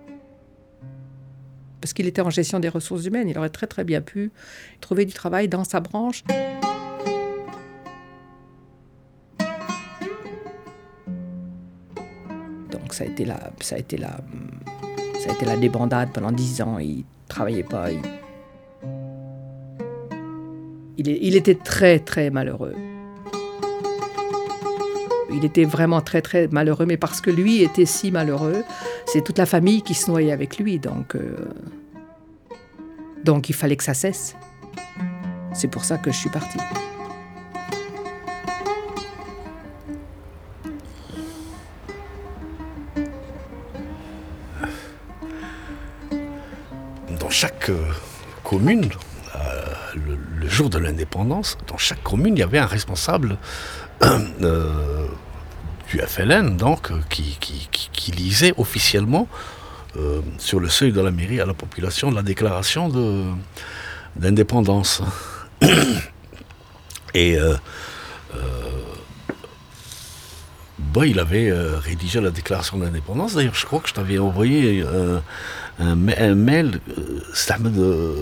[1.80, 4.32] Parce qu'il était en gestion des ressources humaines, il aurait très très bien pu
[4.80, 6.24] trouver du travail dans sa branche.
[12.86, 14.16] Donc ça a été la, ça a été la,
[15.18, 16.78] ça a été la débandade pendant dix ans.
[16.78, 17.88] Il travaillait pas.
[20.96, 21.34] Il...
[21.34, 22.76] était très très malheureux.
[25.32, 28.62] Il était vraiment très très malheureux, mais parce que lui était si malheureux,
[29.06, 31.34] c'est toute la famille qui se noyait avec lui, donc euh,
[33.24, 34.36] donc il fallait que ça cesse.
[35.52, 36.60] C'est pour ça que je suis partie.
[48.44, 48.88] Commune,
[49.34, 53.36] euh, le, jour de l'indépendance, dans chaque commune, il y avait un responsable
[54.42, 55.06] euh,
[55.90, 59.28] du FLN, donc, euh, qui, qui- qui- lisait officiellement
[60.38, 62.90] sur le seuil de la mairie à la population la déclaration
[64.14, 65.02] d'indépendance.
[67.14, 67.38] Et
[70.78, 73.34] bah, il avait rédigé la déclaration d'indépendance.
[73.34, 74.84] D'ailleurs, je crois que je t'avais envoyé
[75.78, 77.20] un, ma- un mail, euh,
[77.78, 78.14] euh,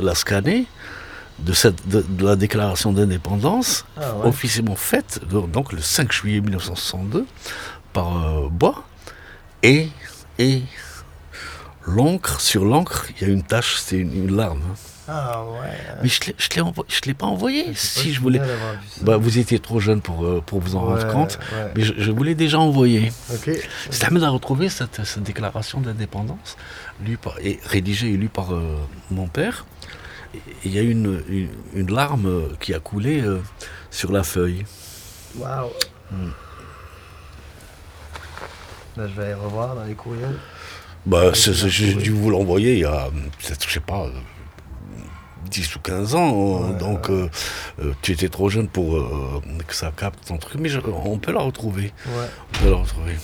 [0.00, 0.64] Lascane,
[1.38, 4.26] de, cette, de, de la déclaration d'indépendance, Ah ouais.
[4.28, 7.26] officiellement faite, do- donc le 5 juillet 1962,
[7.92, 8.84] par euh, Bois.
[9.62, 9.88] Et,
[10.38, 10.62] et
[11.86, 14.60] l'encre, sur l'encre, il y a une tache, c'est une, une larme.
[15.08, 15.70] Ah ouais.
[16.02, 17.74] Mais je ne l'ai pas envoyé.
[17.74, 18.38] Si je voulais.
[18.40, 19.04] ça.
[19.04, 21.38] Bah, vous étiez trop jeune pour, euh, pour vous en rendre compte.
[21.52, 21.72] ouais.
[21.76, 23.12] Mais je, je voulais déjà envoyer.
[23.32, 23.50] Ok.
[23.90, 26.56] C'est à de retrouver cette, cette déclaration d'indépendance,
[27.42, 28.76] et rédigée et lue par euh,
[29.10, 29.64] mon père.
[30.64, 33.40] Il y a une, une, une larme euh, qui a coulé euh,
[33.90, 34.64] sur la feuille.
[35.36, 35.70] Waouh.
[36.10, 36.30] Hmm.
[38.96, 40.36] Là, je vais aller revoir dans les courriels.
[41.06, 43.08] Bah, j'ai dû vous l'envoyer il y a
[43.40, 44.08] je sais pas,
[45.48, 46.32] 10 ou 15 ans.
[46.32, 47.28] Ouais, donc, euh,
[47.82, 50.60] euh, tu étais trop jeune pour euh, que ça capte ton truc.
[50.60, 51.92] Mais je- on peut la retrouver.
[52.06, 52.28] Ouais.
[52.54, 53.16] On peut la retrouver.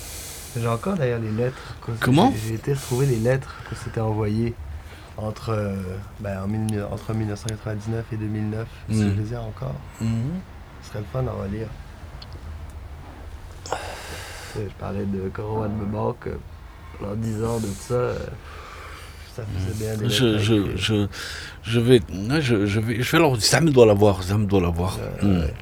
[0.56, 1.76] J'ai encore d'ailleurs les lettres.
[2.00, 2.32] Comment?
[2.46, 4.54] J'ai été retrouver les lettres que c'était envoyé
[5.16, 5.74] entre, euh,
[6.20, 8.66] ben, en mille- entre 1999 et 2009.
[8.90, 9.14] Si Mm.
[9.16, 9.74] je les ai encore.
[10.00, 11.68] Ce serait le fun d'en relire.
[13.72, 13.76] Euh,
[14.68, 16.37] Je parlais de Coro Albemark euh,
[16.98, 18.12] pendant 10 ans de tout ça.
[19.38, 21.07] Euh, ça faisait bien des Je, je, je,
[21.62, 24.47] je vais, ouais, je, je vais, je vais leur Ça me doit l'avoir, ça me
[24.47, 24.99] doit l'avoir.
[25.01, 25.40] euh, Mm.
[25.40, 25.55] ouais.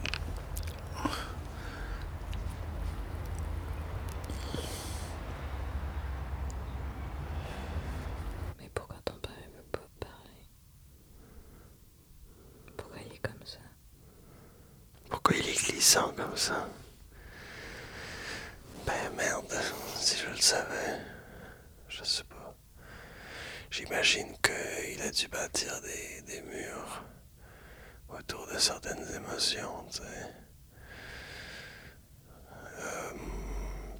[8.58, 10.44] Mais pourquoi ton père ne veut pas parler
[12.76, 13.58] Pourquoi il est comme ça
[15.08, 16.68] Pourquoi il est glissant comme ça
[18.86, 19.52] Ben merde,
[19.96, 20.98] si je le savais,
[21.88, 22.54] je sais pas.
[23.70, 27.04] J'imagine qu'il a dû bâtir des, des murs
[28.08, 30.02] autour de certaines émotions, tu sais.
[32.82, 33.12] Euh,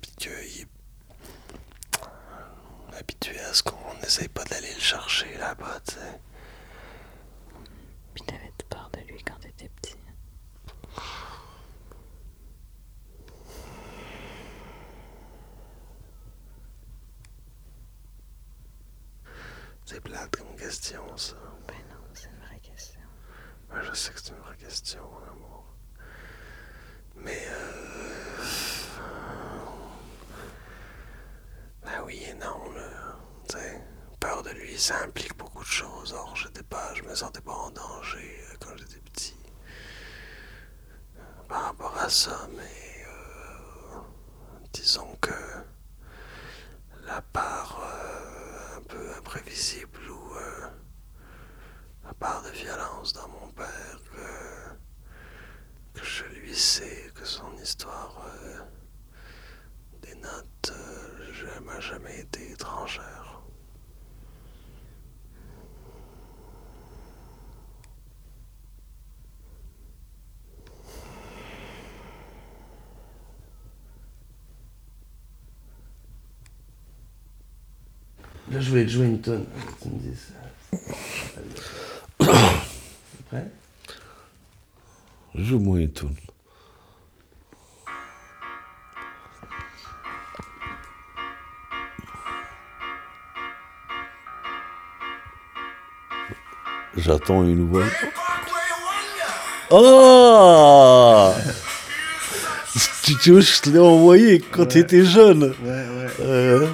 [0.01, 0.67] Puis qu'il est
[2.99, 6.21] habitué à ce qu'on n'essaye pas d'aller le chercher là-bas, tu sais.
[8.15, 9.95] Puis t'avais peur de lui quand t'étais petit.
[19.85, 21.35] C'est plate comme question, ça.
[21.67, 23.01] Ben non, c'est une vraie question.
[23.83, 25.75] Je sais que c'est une vraie question, mon amour.
[27.17, 28.43] Mais euh...
[31.83, 33.17] Ben oui et non, là.
[33.49, 33.83] Tu sais,
[34.21, 36.13] peur de lui, ça implique beaucoup de choses.
[36.13, 39.37] Or, j'étais pas, je me sentais pas en danger euh, quand j'étais petit.
[41.49, 43.99] Par rapport à ça, mais euh,
[44.73, 45.35] disons que
[47.07, 50.69] la part euh, un peu imprévisible ou euh,
[52.05, 56.01] la part de violence dans mon père que,
[56.61, 58.59] sais, que son histoire euh,
[60.03, 63.43] dénote, euh, je- m'a jamais été étrangère.
[78.51, 79.47] Là, je voulais te jouer une tonne.
[79.81, 80.35] Tu me dis ça.
[83.31, 83.51] Prêt
[85.35, 86.17] Joue-moi une toune.
[97.03, 97.85] J'attends une voix.
[99.71, 101.33] Oh
[103.03, 105.55] tu, tu vois, je te l'ai envoyé quand tu étais jeune.
[105.63, 106.11] Ouais, ouais.
[106.21, 106.67] Euh.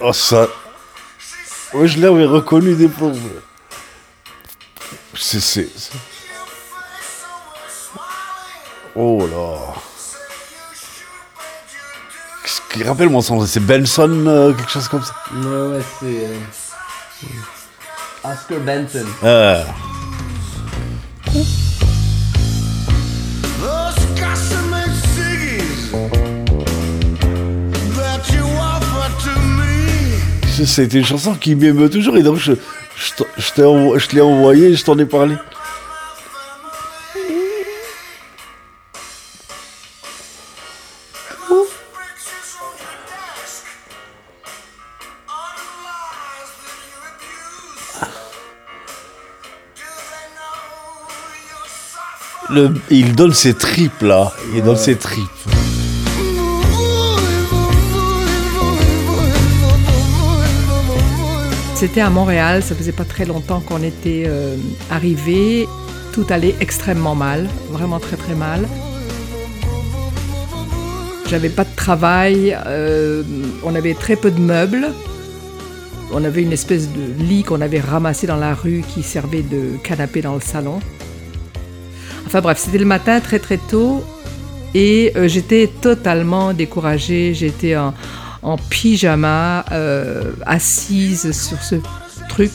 [0.00, 0.48] Oh ça.
[1.72, 3.18] Ouais, je l'avais reconnu des pauvres.
[5.14, 5.68] C'est.
[8.94, 9.74] Oh là.
[12.42, 15.14] Qu'est-ce qui rappelle mon son C'est Benson, euh, quelque chose comme ça.
[15.34, 16.28] Ouais, ouais, c'est.
[18.24, 19.06] Oscar Benson.
[30.56, 33.98] Ça, C'était une chanson qui m'émeut toujours et donc je, je, t'en- je t'ai envo-
[33.98, 35.34] je te l'ai envoyé, je t'en ai parlé.
[52.90, 55.26] Il donne ses tripes là, il donne ses tripes.
[61.74, 64.56] C'était à Montréal, ça faisait pas très longtemps qu'on était euh,
[64.90, 65.66] arrivé.
[66.12, 68.68] Tout allait extrêmement mal, vraiment très très mal.
[71.28, 73.22] J'avais pas de travail, euh,
[73.64, 74.88] on avait très peu de meubles.
[76.12, 79.78] On avait une espèce de lit qu'on avait ramassé dans la rue qui servait de
[79.82, 80.80] canapé dans le salon.
[82.32, 84.02] Enfin bref, c'était le matin très très tôt
[84.74, 87.34] et euh, j'étais totalement découragée.
[87.34, 87.92] J'étais en,
[88.70, 91.74] pyjama, euh, assise sur ce
[92.30, 92.50] truc.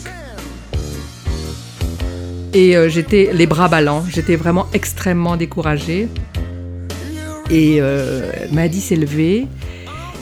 [2.55, 4.03] Et euh, j'étais les bras ballants.
[4.09, 6.09] J'étais vraiment extrêmement découragée.
[7.51, 7.79] Et
[8.51, 9.45] Mahdi s'est levé,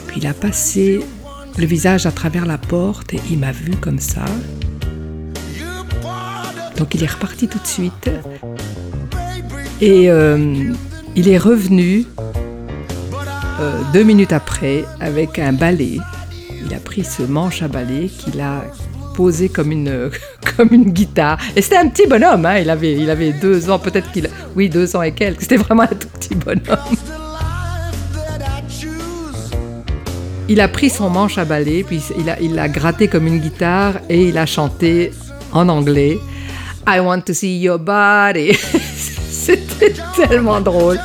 [0.08, 1.00] puis il a passé
[1.58, 4.26] le visage à travers la porte et il m'a vu comme ça.
[6.78, 8.10] Donc il est reparti tout de suite.
[9.82, 10.72] Et euh,
[11.16, 12.06] il est revenu
[13.60, 16.00] euh, deux minutes après avec un balai.
[16.66, 18.64] Il a pris ce manche à balai qu'il a
[19.16, 20.10] posé comme une,
[20.58, 21.38] comme une guitare.
[21.56, 22.58] Et c'était un petit bonhomme, hein.
[22.58, 24.30] il, avait, il avait deux ans, peut-être qu'il...
[24.56, 25.42] Oui, deux ans et quelques.
[25.42, 26.96] C'était vraiment un tout petit bonhomme.
[30.48, 33.40] Il a pris son manche à balai, puis il a, il l'a gratté comme une
[33.40, 35.12] guitare et il a chanté
[35.52, 36.20] en anglais
[36.88, 38.56] I want to see your body.
[39.46, 41.00] C'était tellement drôle.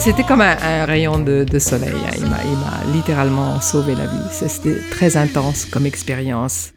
[0.00, 1.92] C'était comme un, un rayon de, de soleil.
[1.94, 2.10] hein.
[2.18, 4.48] Il m'a, littéralement sauvé la vie.
[4.48, 6.72] C'était très intense comme expérience.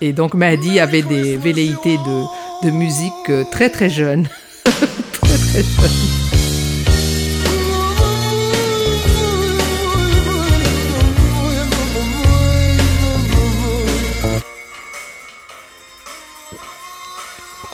[0.00, 4.28] Et donc Mahdi avait des velléités de, de musique euh, très très jeunes.
[4.64, 6.17] très très jeunes.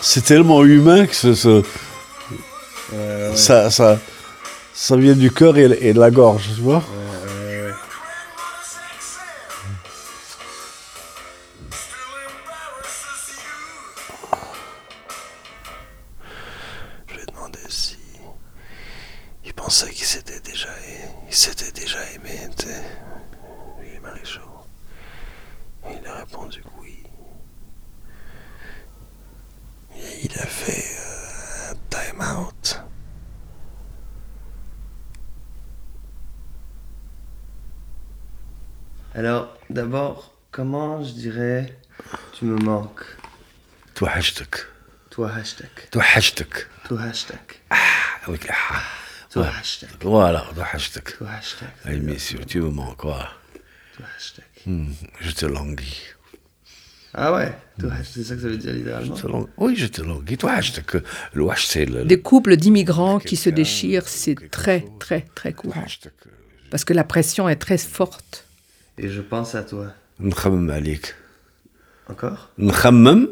[0.07, 1.62] C'est tellement humain que ce, ce-
[3.34, 3.98] ça, ça,
[4.74, 6.82] ça vient du cœur et, et de la gorge, tu vois.
[17.09, 17.98] Je lui ai demandé si
[19.44, 20.68] il pensait qu'il s'était déjà,
[21.28, 22.82] il s'était déjà aimé, tu sais.
[23.80, 24.40] Lui, Marie-Jo.
[25.88, 27.02] Et il a répondu que oui.
[29.96, 32.80] Et il a fait euh, un time out.
[39.14, 41.78] Alors, d'abord, comment je dirais
[42.32, 43.04] tu me manques?
[43.94, 44.48] Toi, hashtag.
[45.10, 45.68] Toi, hashtag.
[45.90, 46.48] Toi, hashtag.
[46.88, 47.38] Toi, hashtag.
[47.70, 47.76] Ah,
[48.26, 48.82] avec ah.
[49.30, 49.90] Toi, hashtag.
[50.00, 51.16] Voilà, toi, hashtag.
[51.18, 51.68] Toi, hashtag.
[51.86, 53.28] Oui, bien sûr, tu me manques, quoi.
[53.96, 54.44] Toi, hashtag.
[54.66, 56.14] Hmm, je te languis.
[57.14, 57.52] Ah ouais
[58.04, 59.48] c'est ça que ça veut dire littéralement.
[59.56, 59.76] Oui,
[62.04, 65.74] Des couples d'immigrants qui se déchirent, c'est très, très, très court.
[66.70, 68.46] Parce que la pression est très forte.
[68.98, 69.92] Et je pense à toi.
[72.08, 72.50] Encore?
[72.58, 73.28] Nkhammam?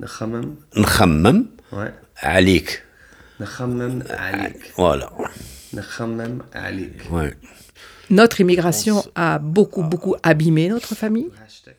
[0.00, 0.56] Nkhammam.
[0.76, 1.46] Nkhammam?
[1.72, 1.92] Ouais.
[2.16, 2.82] Alik.
[3.40, 4.72] Alik.
[4.76, 5.12] Voilà.
[6.52, 7.10] Alik.
[7.10, 7.34] Ouais.
[8.10, 11.28] Notre immigration a beaucoup, beaucoup abîmé notre famille.
[11.44, 11.76] Hashtag.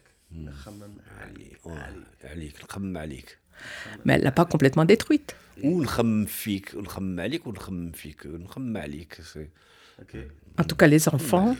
[4.04, 5.36] Mais elle l'a pas complètement détruite.
[10.58, 11.56] En tout cas, les enfants,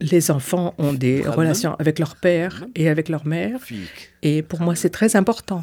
[0.00, 3.60] les enfants ont des relations avec leur père et avec leur mère.
[4.22, 5.62] Et pour moi, c'est très important.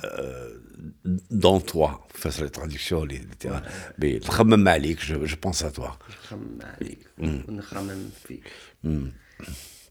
[1.32, 3.56] Dans toi, face à la traduction, etc.
[3.98, 5.98] Mais je, je pense à toi.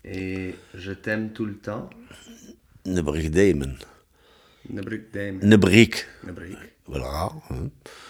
[0.04, 1.90] Et je t'aime tout le temps.
[2.89, 3.75] نبغيك دائما
[4.69, 5.39] Nabrik daim.
[5.43, 6.57] نبغيك Nabrik.
[6.87, 7.69] voilà hein.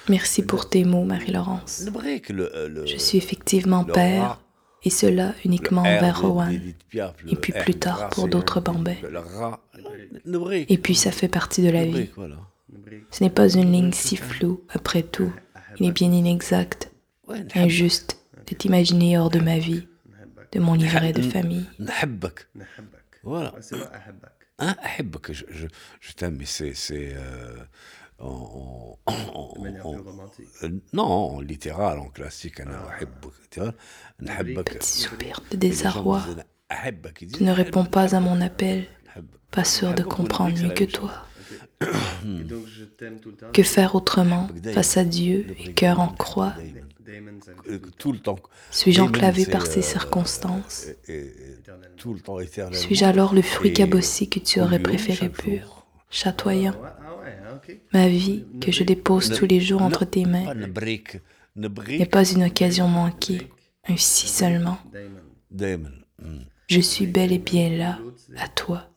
[0.09, 1.83] Merci pour tes mots, Marie-Laurence.
[1.87, 4.41] نبغيك le, le Je suis effectivement le père, rat,
[4.83, 6.49] et cela uniquement le R envers de- Rowan.
[6.51, 8.99] d'Edith Piaf, le et puis R plus de tard rat, pour c'est d'autres le- Bambais.
[9.17, 9.59] le rat
[10.25, 11.91] نبغيك Et puis ça fait partie de la vie.
[11.91, 12.39] نبغيك voilà
[13.11, 15.31] Ce n'est pas une ligne si floue, après tout.
[15.79, 16.81] Il est bien inexact,
[17.29, 18.11] ouais injuste
[18.47, 19.83] de t'imaginer hors de ma vie,
[20.53, 21.65] de mon livret de famille.
[21.79, 23.05] نحبك Nahabak.
[23.23, 23.51] voilà
[24.60, 24.76] un
[25.22, 25.66] que je,
[26.16, 27.16] t'aime, mais c'est.
[28.18, 28.98] En,
[30.92, 32.98] non, en littéral, en classique, ah.
[34.20, 36.22] Petit soupir de désarroi.
[37.34, 38.86] Tu ne réponds pas à mon appel,
[39.50, 41.12] pas sûr de comprendre mieux que toi.
[43.52, 46.54] Que faire autrement face à Dieu et cœur en croix.
[48.70, 50.86] Suis-je enclavé par ces circonstances
[52.72, 56.74] Suis-je alors le fruit cabossé que tu aurais préféré pur, chatoyant
[57.92, 60.54] Ma vie, que je dépose tous les jours entre tes mains,
[61.56, 63.48] n'est pas une occasion manquée,
[63.88, 64.78] ainsi seulement.
[66.68, 67.98] Je suis bel et bien là,
[68.36, 68.90] à toi,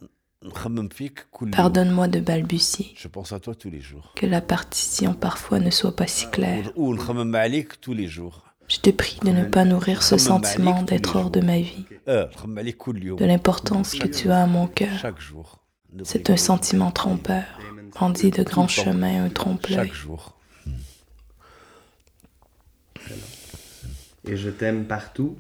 [1.52, 2.94] Pardonne-moi de balbutier.
[2.96, 4.14] Je pense à toi tous les jours.
[4.16, 6.72] Que la partition parfois ne soit pas si claire.
[7.82, 8.44] tous les jours.
[8.68, 13.26] Je te prie de ne pas nourrir ce sentiment d'être hors de ma vie, de
[13.26, 15.06] l'importance que tu as à mon cœur.
[16.04, 17.44] C'est un sentiment trompeur.
[18.02, 19.92] On dit de grands chemins un trompe-l'œil.
[24.26, 25.38] Et je t'aime partout.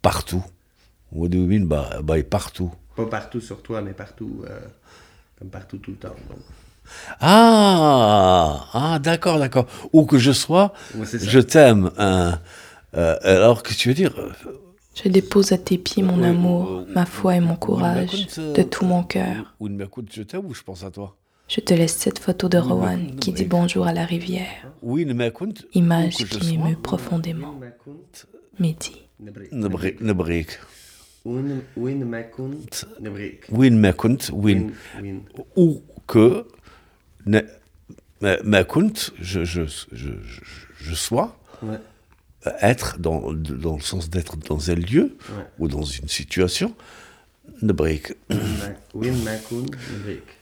[0.00, 0.44] Partout.
[1.12, 4.42] What do you mean by, by partout Pas partout sur toi, mais partout.
[4.48, 4.58] euh,
[5.38, 6.16] comme partout tout le temps.
[6.28, 6.38] donc.
[7.20, 9.66] Ah, ah d'accord, d'accord.
[9.92, 11.90] Où que je sois, Ouais, je t'aime.
[11.98, 12.38] hein.
[12.94, 14.12] Euh, alors, que tu veux dire?
[14.94, 18.52] Je dépose à tes pieds mon Oui, amour, euh, ma foi et mon courage, euh,
[18.52, 19.54] de tout mon cœur.
[19.60, 21.16] Ou une m'écoute, je t'aime ou je pense à toi?
[21.48, 25.14] Je te laisse cette photo de Rowan qui dit bonjour à la rivière, Oui, une
[25.14, 25.66] m'écoute.
[25.74, 27.54] image qui m'émeut profondément.
[33.50, 33.70] Oui,
[34.32, 34.72] Win.
[35.00, 35.22] Win.
[35.56, 36.46] ou que
[37.26, 37.40] ne,
[38.20, 41.78] ma, ma compte, je, je, je, je, je sois, Ouais.
[42.60, 45.44] être dans, dans le sens d'être dans un lieu Ouais.
[45.60, 46.74] ou dans une situation.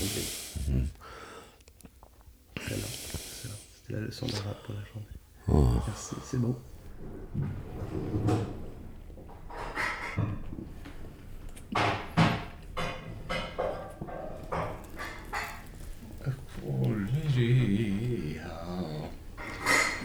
[2.57, 3.55] Excellent, excellent.
[3.82, 5.07] C'était la leçon de rap pour la journée.
[5.49, 5.80] Oh.
[5.87, 6.57] Merci, c'est bon.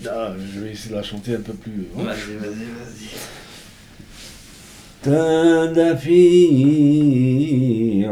[0.09, 1.87] Ah, je vais essayer de la chanter un peu plus.
[1.95, 3.09] Vas-y, vas-y, vas-y.
[7.11, 8.11] تندفيع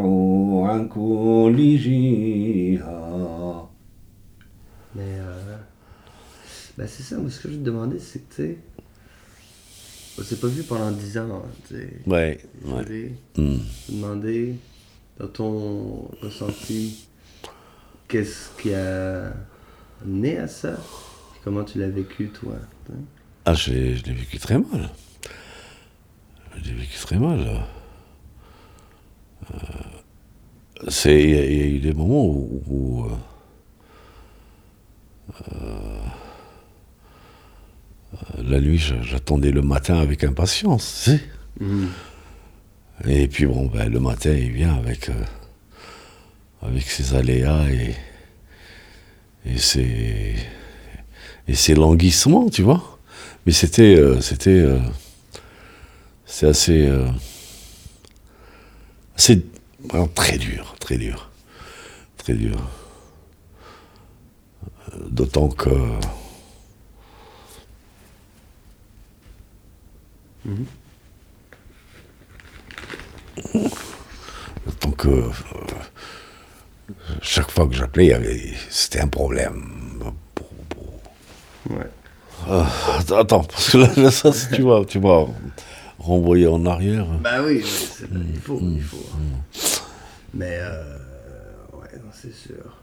[0.71, 3.69] عن كل جهة
[4.97, 5.57] Mais euh,
[6.77, 8.59] bah c'est ça, moi ce que je vais te demander, c'est que tu sais,
[10.19, 11.91] on s'est pas vu pendant 10 ans, hein, tu sais.
[12.07, 12.83] Ouais, Je ouais.
[12.85, 13.59] voulais Hmm.
[13.87, 14.55] te demander,
[15.21, 17.07] dans ton ressenti,
[18.09, 19.33] qu'est-ce qui a
[20.03, 20.73] amené à ça
[21.33, 22.55] Puis Comment tu l'as vécu, toi
[22.87, 22.99] tu sais?
[23.45, 24.91] Ah, je l'ai je l'ai vécu très mal.
[26.58, 27.40] Je l'ai vécu très mal.
[29.54, 29.58] Euh,
[30.88, 33.10] c'est- Il y, a- il y a eu des moments où, où, euh,
[35.58, 36.00] euh,
[38.44, 41.02] la nuit, j'attendais le matin avec impatience.
[41.06, 41.22] tu sais.
[43.08, 45.14] Et puis bon, ben, le matin, il vient avec, euh,
[46.62, 47.96] avec ses aléas et,
[49.46, 50.36] et ses,
[51.48, 53.00] et ses languissements, tu vois.
[53.46, 54.52] Mais c'était, euh, c'était,
[56.34, 57.08] c'est assez, euh,
[59.16, 59.46] assez,
[59.88, 61.30] vraiment très dur, très dur,
[62.18, 62.58] très dur.
[64.94, 65.70] Euh, D'autant que
[74.66, 75.32] D'autant que euh,
[77.22, 80.02] chaque fois que j'appelais, c'était un problème.
[81.70, 81.92] Ouais.
[82.50, 82.66] Ah,
[83.20, 85.28] attends, parce que là, ça, tu vois, tu vas
[86.04, 87.08] renvoyer en arrière.
[87.24, 88.98] Bah oui, oui, c'est vrai, il faut, il faut.
[89.16, 89.40] hein.
[90.34, 90.98] Mais euh,
[91.74, 92.78] ouais, c'est sûr.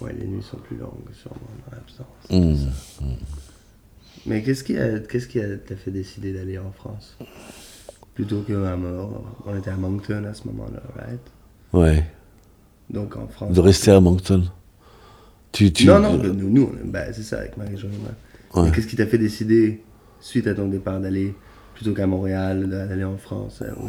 [0.00, 2.66] Ouais, les nuits sont plus longues, sûrement, dans l'absence.
[4.26, 7.16] Mais qu'est-ce qui t'a fait décider d'aller en France?
[8.14, 9.24] Plutôt qu'à mort.
[9.46, 11.20] On était à Moncton à ce moment-là, right?
[11.72, 12.04] Ouais,
[12.90, 13.54] Donc en France.
[13.54, 14.44] de rester à Moncton?
[15.52, 17.66] Tu, tu, Non, non, nous, nous bah, c'est ça, avec moi.
[18.54, 18.70] Ouais.
[18.72, 19.82] Qu'est-ce qui t'a fait décider,
[20.20, 21.34] suite à ton départ d'aller
[21.74, 23.88] plutôt qu'à Montréal, d'aller en France euh, ou,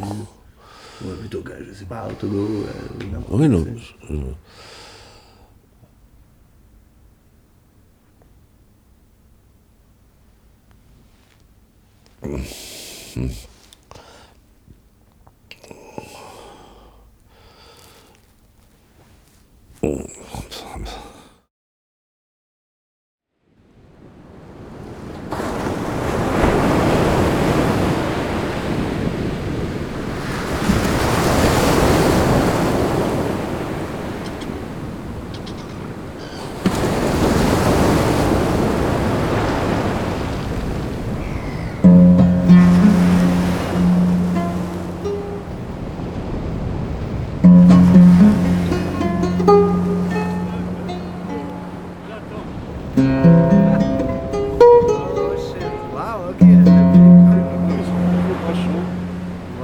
[1.06, 1.08] oh.
[1.20, 3.66] plutôt que, je sais pas, au Togo euh, Oui, non.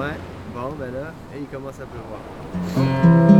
[0.08, 0.14] Ouais,
[0.56, 3.37] bon, ben là, et il commence à pleuvoir.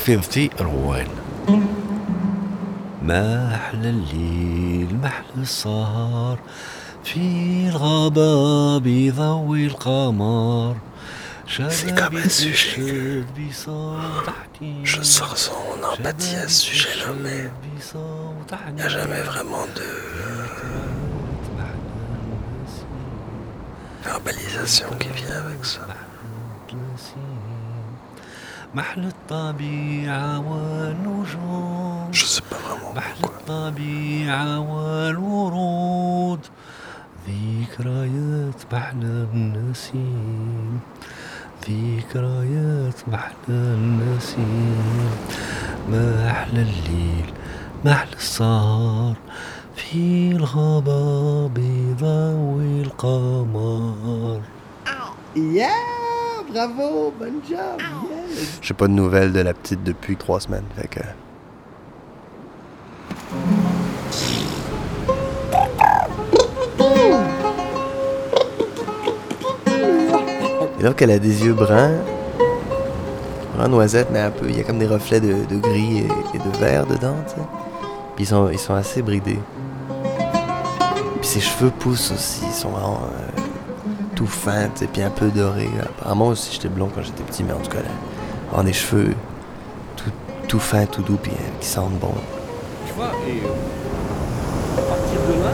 [0.00, 1.06] لحفيظتي روان
[3.02, 6.38] ما أحلى الليل ما أحلى السهر
[7.04, 7.18] في
[7.68, 10.76] الغابة بضوء القمر
[11.48, 13.22] C'est comme un sujet.
[14.82, 17.48] Je Je sens son empathie à ce sujet-là, mais
[18.68, 19.88] il n'y a jamais vraiment de
[24.04, 25.86] verbalisation qui vient avec ça.
[28.75, 32.11] محل الطبيعة والنجوم
[32.95, 33.23] محل.
[33.23, 36.39] الطبيعة والورود.
[37.27, 40.79] ذكريات محلى النسيم.
[41.69, 45.11] ذكريات محلى النسيم.
[45.89, 47.33] ما أحلى الليل
[47.85, 49.15] ما أحلى السهر.
[49.75, 54.41] في الغابة بضوء القمر.
[55.35, 56.00] Yeah!
[56.51, 57.13] Bravo!
[57.17, 57.79] Bon job!
[57.79, 58.59] Yes!
[58.61, 60.99] J'ai pas de nouvelles de la petite depuis trois semaines, fait que.
[70.79, 71.95] Et donc, elle a des yeux bruns,
[73.55, 74.49] brun noisette, mais un peu.
[74.49, 77.35] Il y a comme des reflets de, de gris et, et de vert dedans, tu
[77.35, 77.47] sais.
[78.15, 79.39] Puis ils sont, ils sont assez bridés.
[81.21, 83.40] Puis ses cheveux poussent aussi, ils sont vraiment euh,
[84.25, 85.69] tout sais, puis un peu dorés.
[85.81, 87.89] Apparemment aussi, j'étais blond quand j'étais petit, mais en tout cas, là,
[88.49, 89.13] avoir des cheveux
[89.95, 90.11] tout,
[90.47, 92.13] tout fins, tout doux, puis euh, qui sentent bon.
[92.85, 95.49] Tu vois, et euh, à partir de là,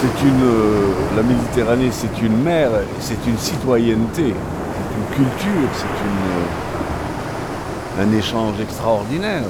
[0.00, 0.42] C'est une.
[0.42, 2.68] euh, la Méditerranée, c'est une mer,
[3.00, 8.02] c'est une citoyenneté, c'est une culture, c'est une.
[8.02, 9.42] euh, un échange extraordinaire.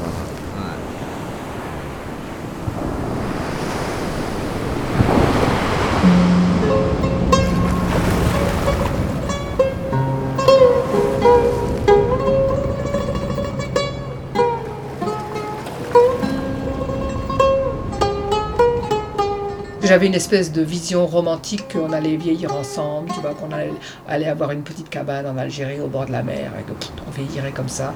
[19.97, 23.73] J'avais une espèce de vision romantique qu'on allait vieillir ensemble, tu vois, qu'on allait,
[24.07, 26.91] allait avoir une petite cabane en Algérie au bord de la mer et que pff,
[27.09, 27.95] on vieillirait comme ça.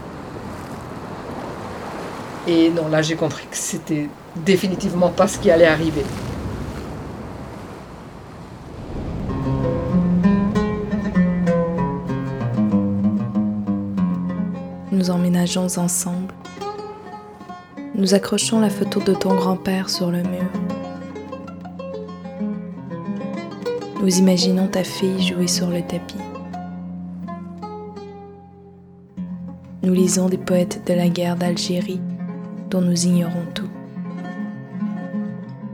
[2.49, 6.07] Et non, là j'ai compris que c'était définitivement pas ce qui allait arriver.
[14.91, 16.33] Nous emménageons ensemble.
[17.95, 20.80] Nous accrochons la photo de ton grand-père sur le mur.
[24.03, 26.17] Nous imaginons ta fille jouer sur le tapis.
[29.83, 32.01] Nous lisons des poètes de la guerre d'Algérie
[32.71, 33.69] dont nous ignorons tout.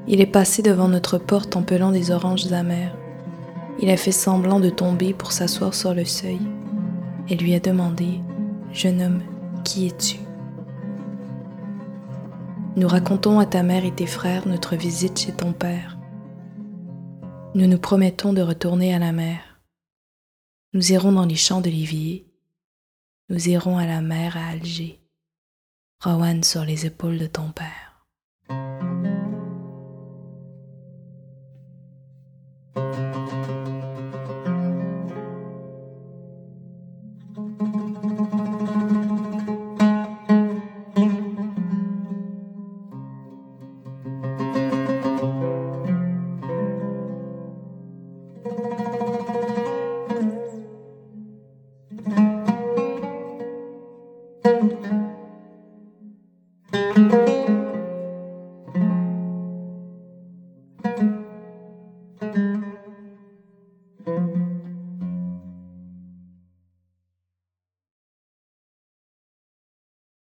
[0.09, 2.97] Il est passé devant notre porte en pelant des oranges amères.
[3.81, 6.41] Il a fait semblant de tomber pour s'asseoir sur le seuil
[7.29, 8.21] et lui a demandé
[8.73, 9.23] Jeune homme,
[9.63, 10.19] qui es-tu?
[12.75, 15.96] Nous racontons à ta mère et tes frères notre visite chez ton père.
[17.57, 19.63] Nous nous promettons de retourner à la mer.
[20.75, 22.31] Nous irons dans les champs d'oliviers.
[23.31, 25.01] Nous irons à la mer à Alger.
[26.05, 27.86] Rowan sur les épaules de ton père.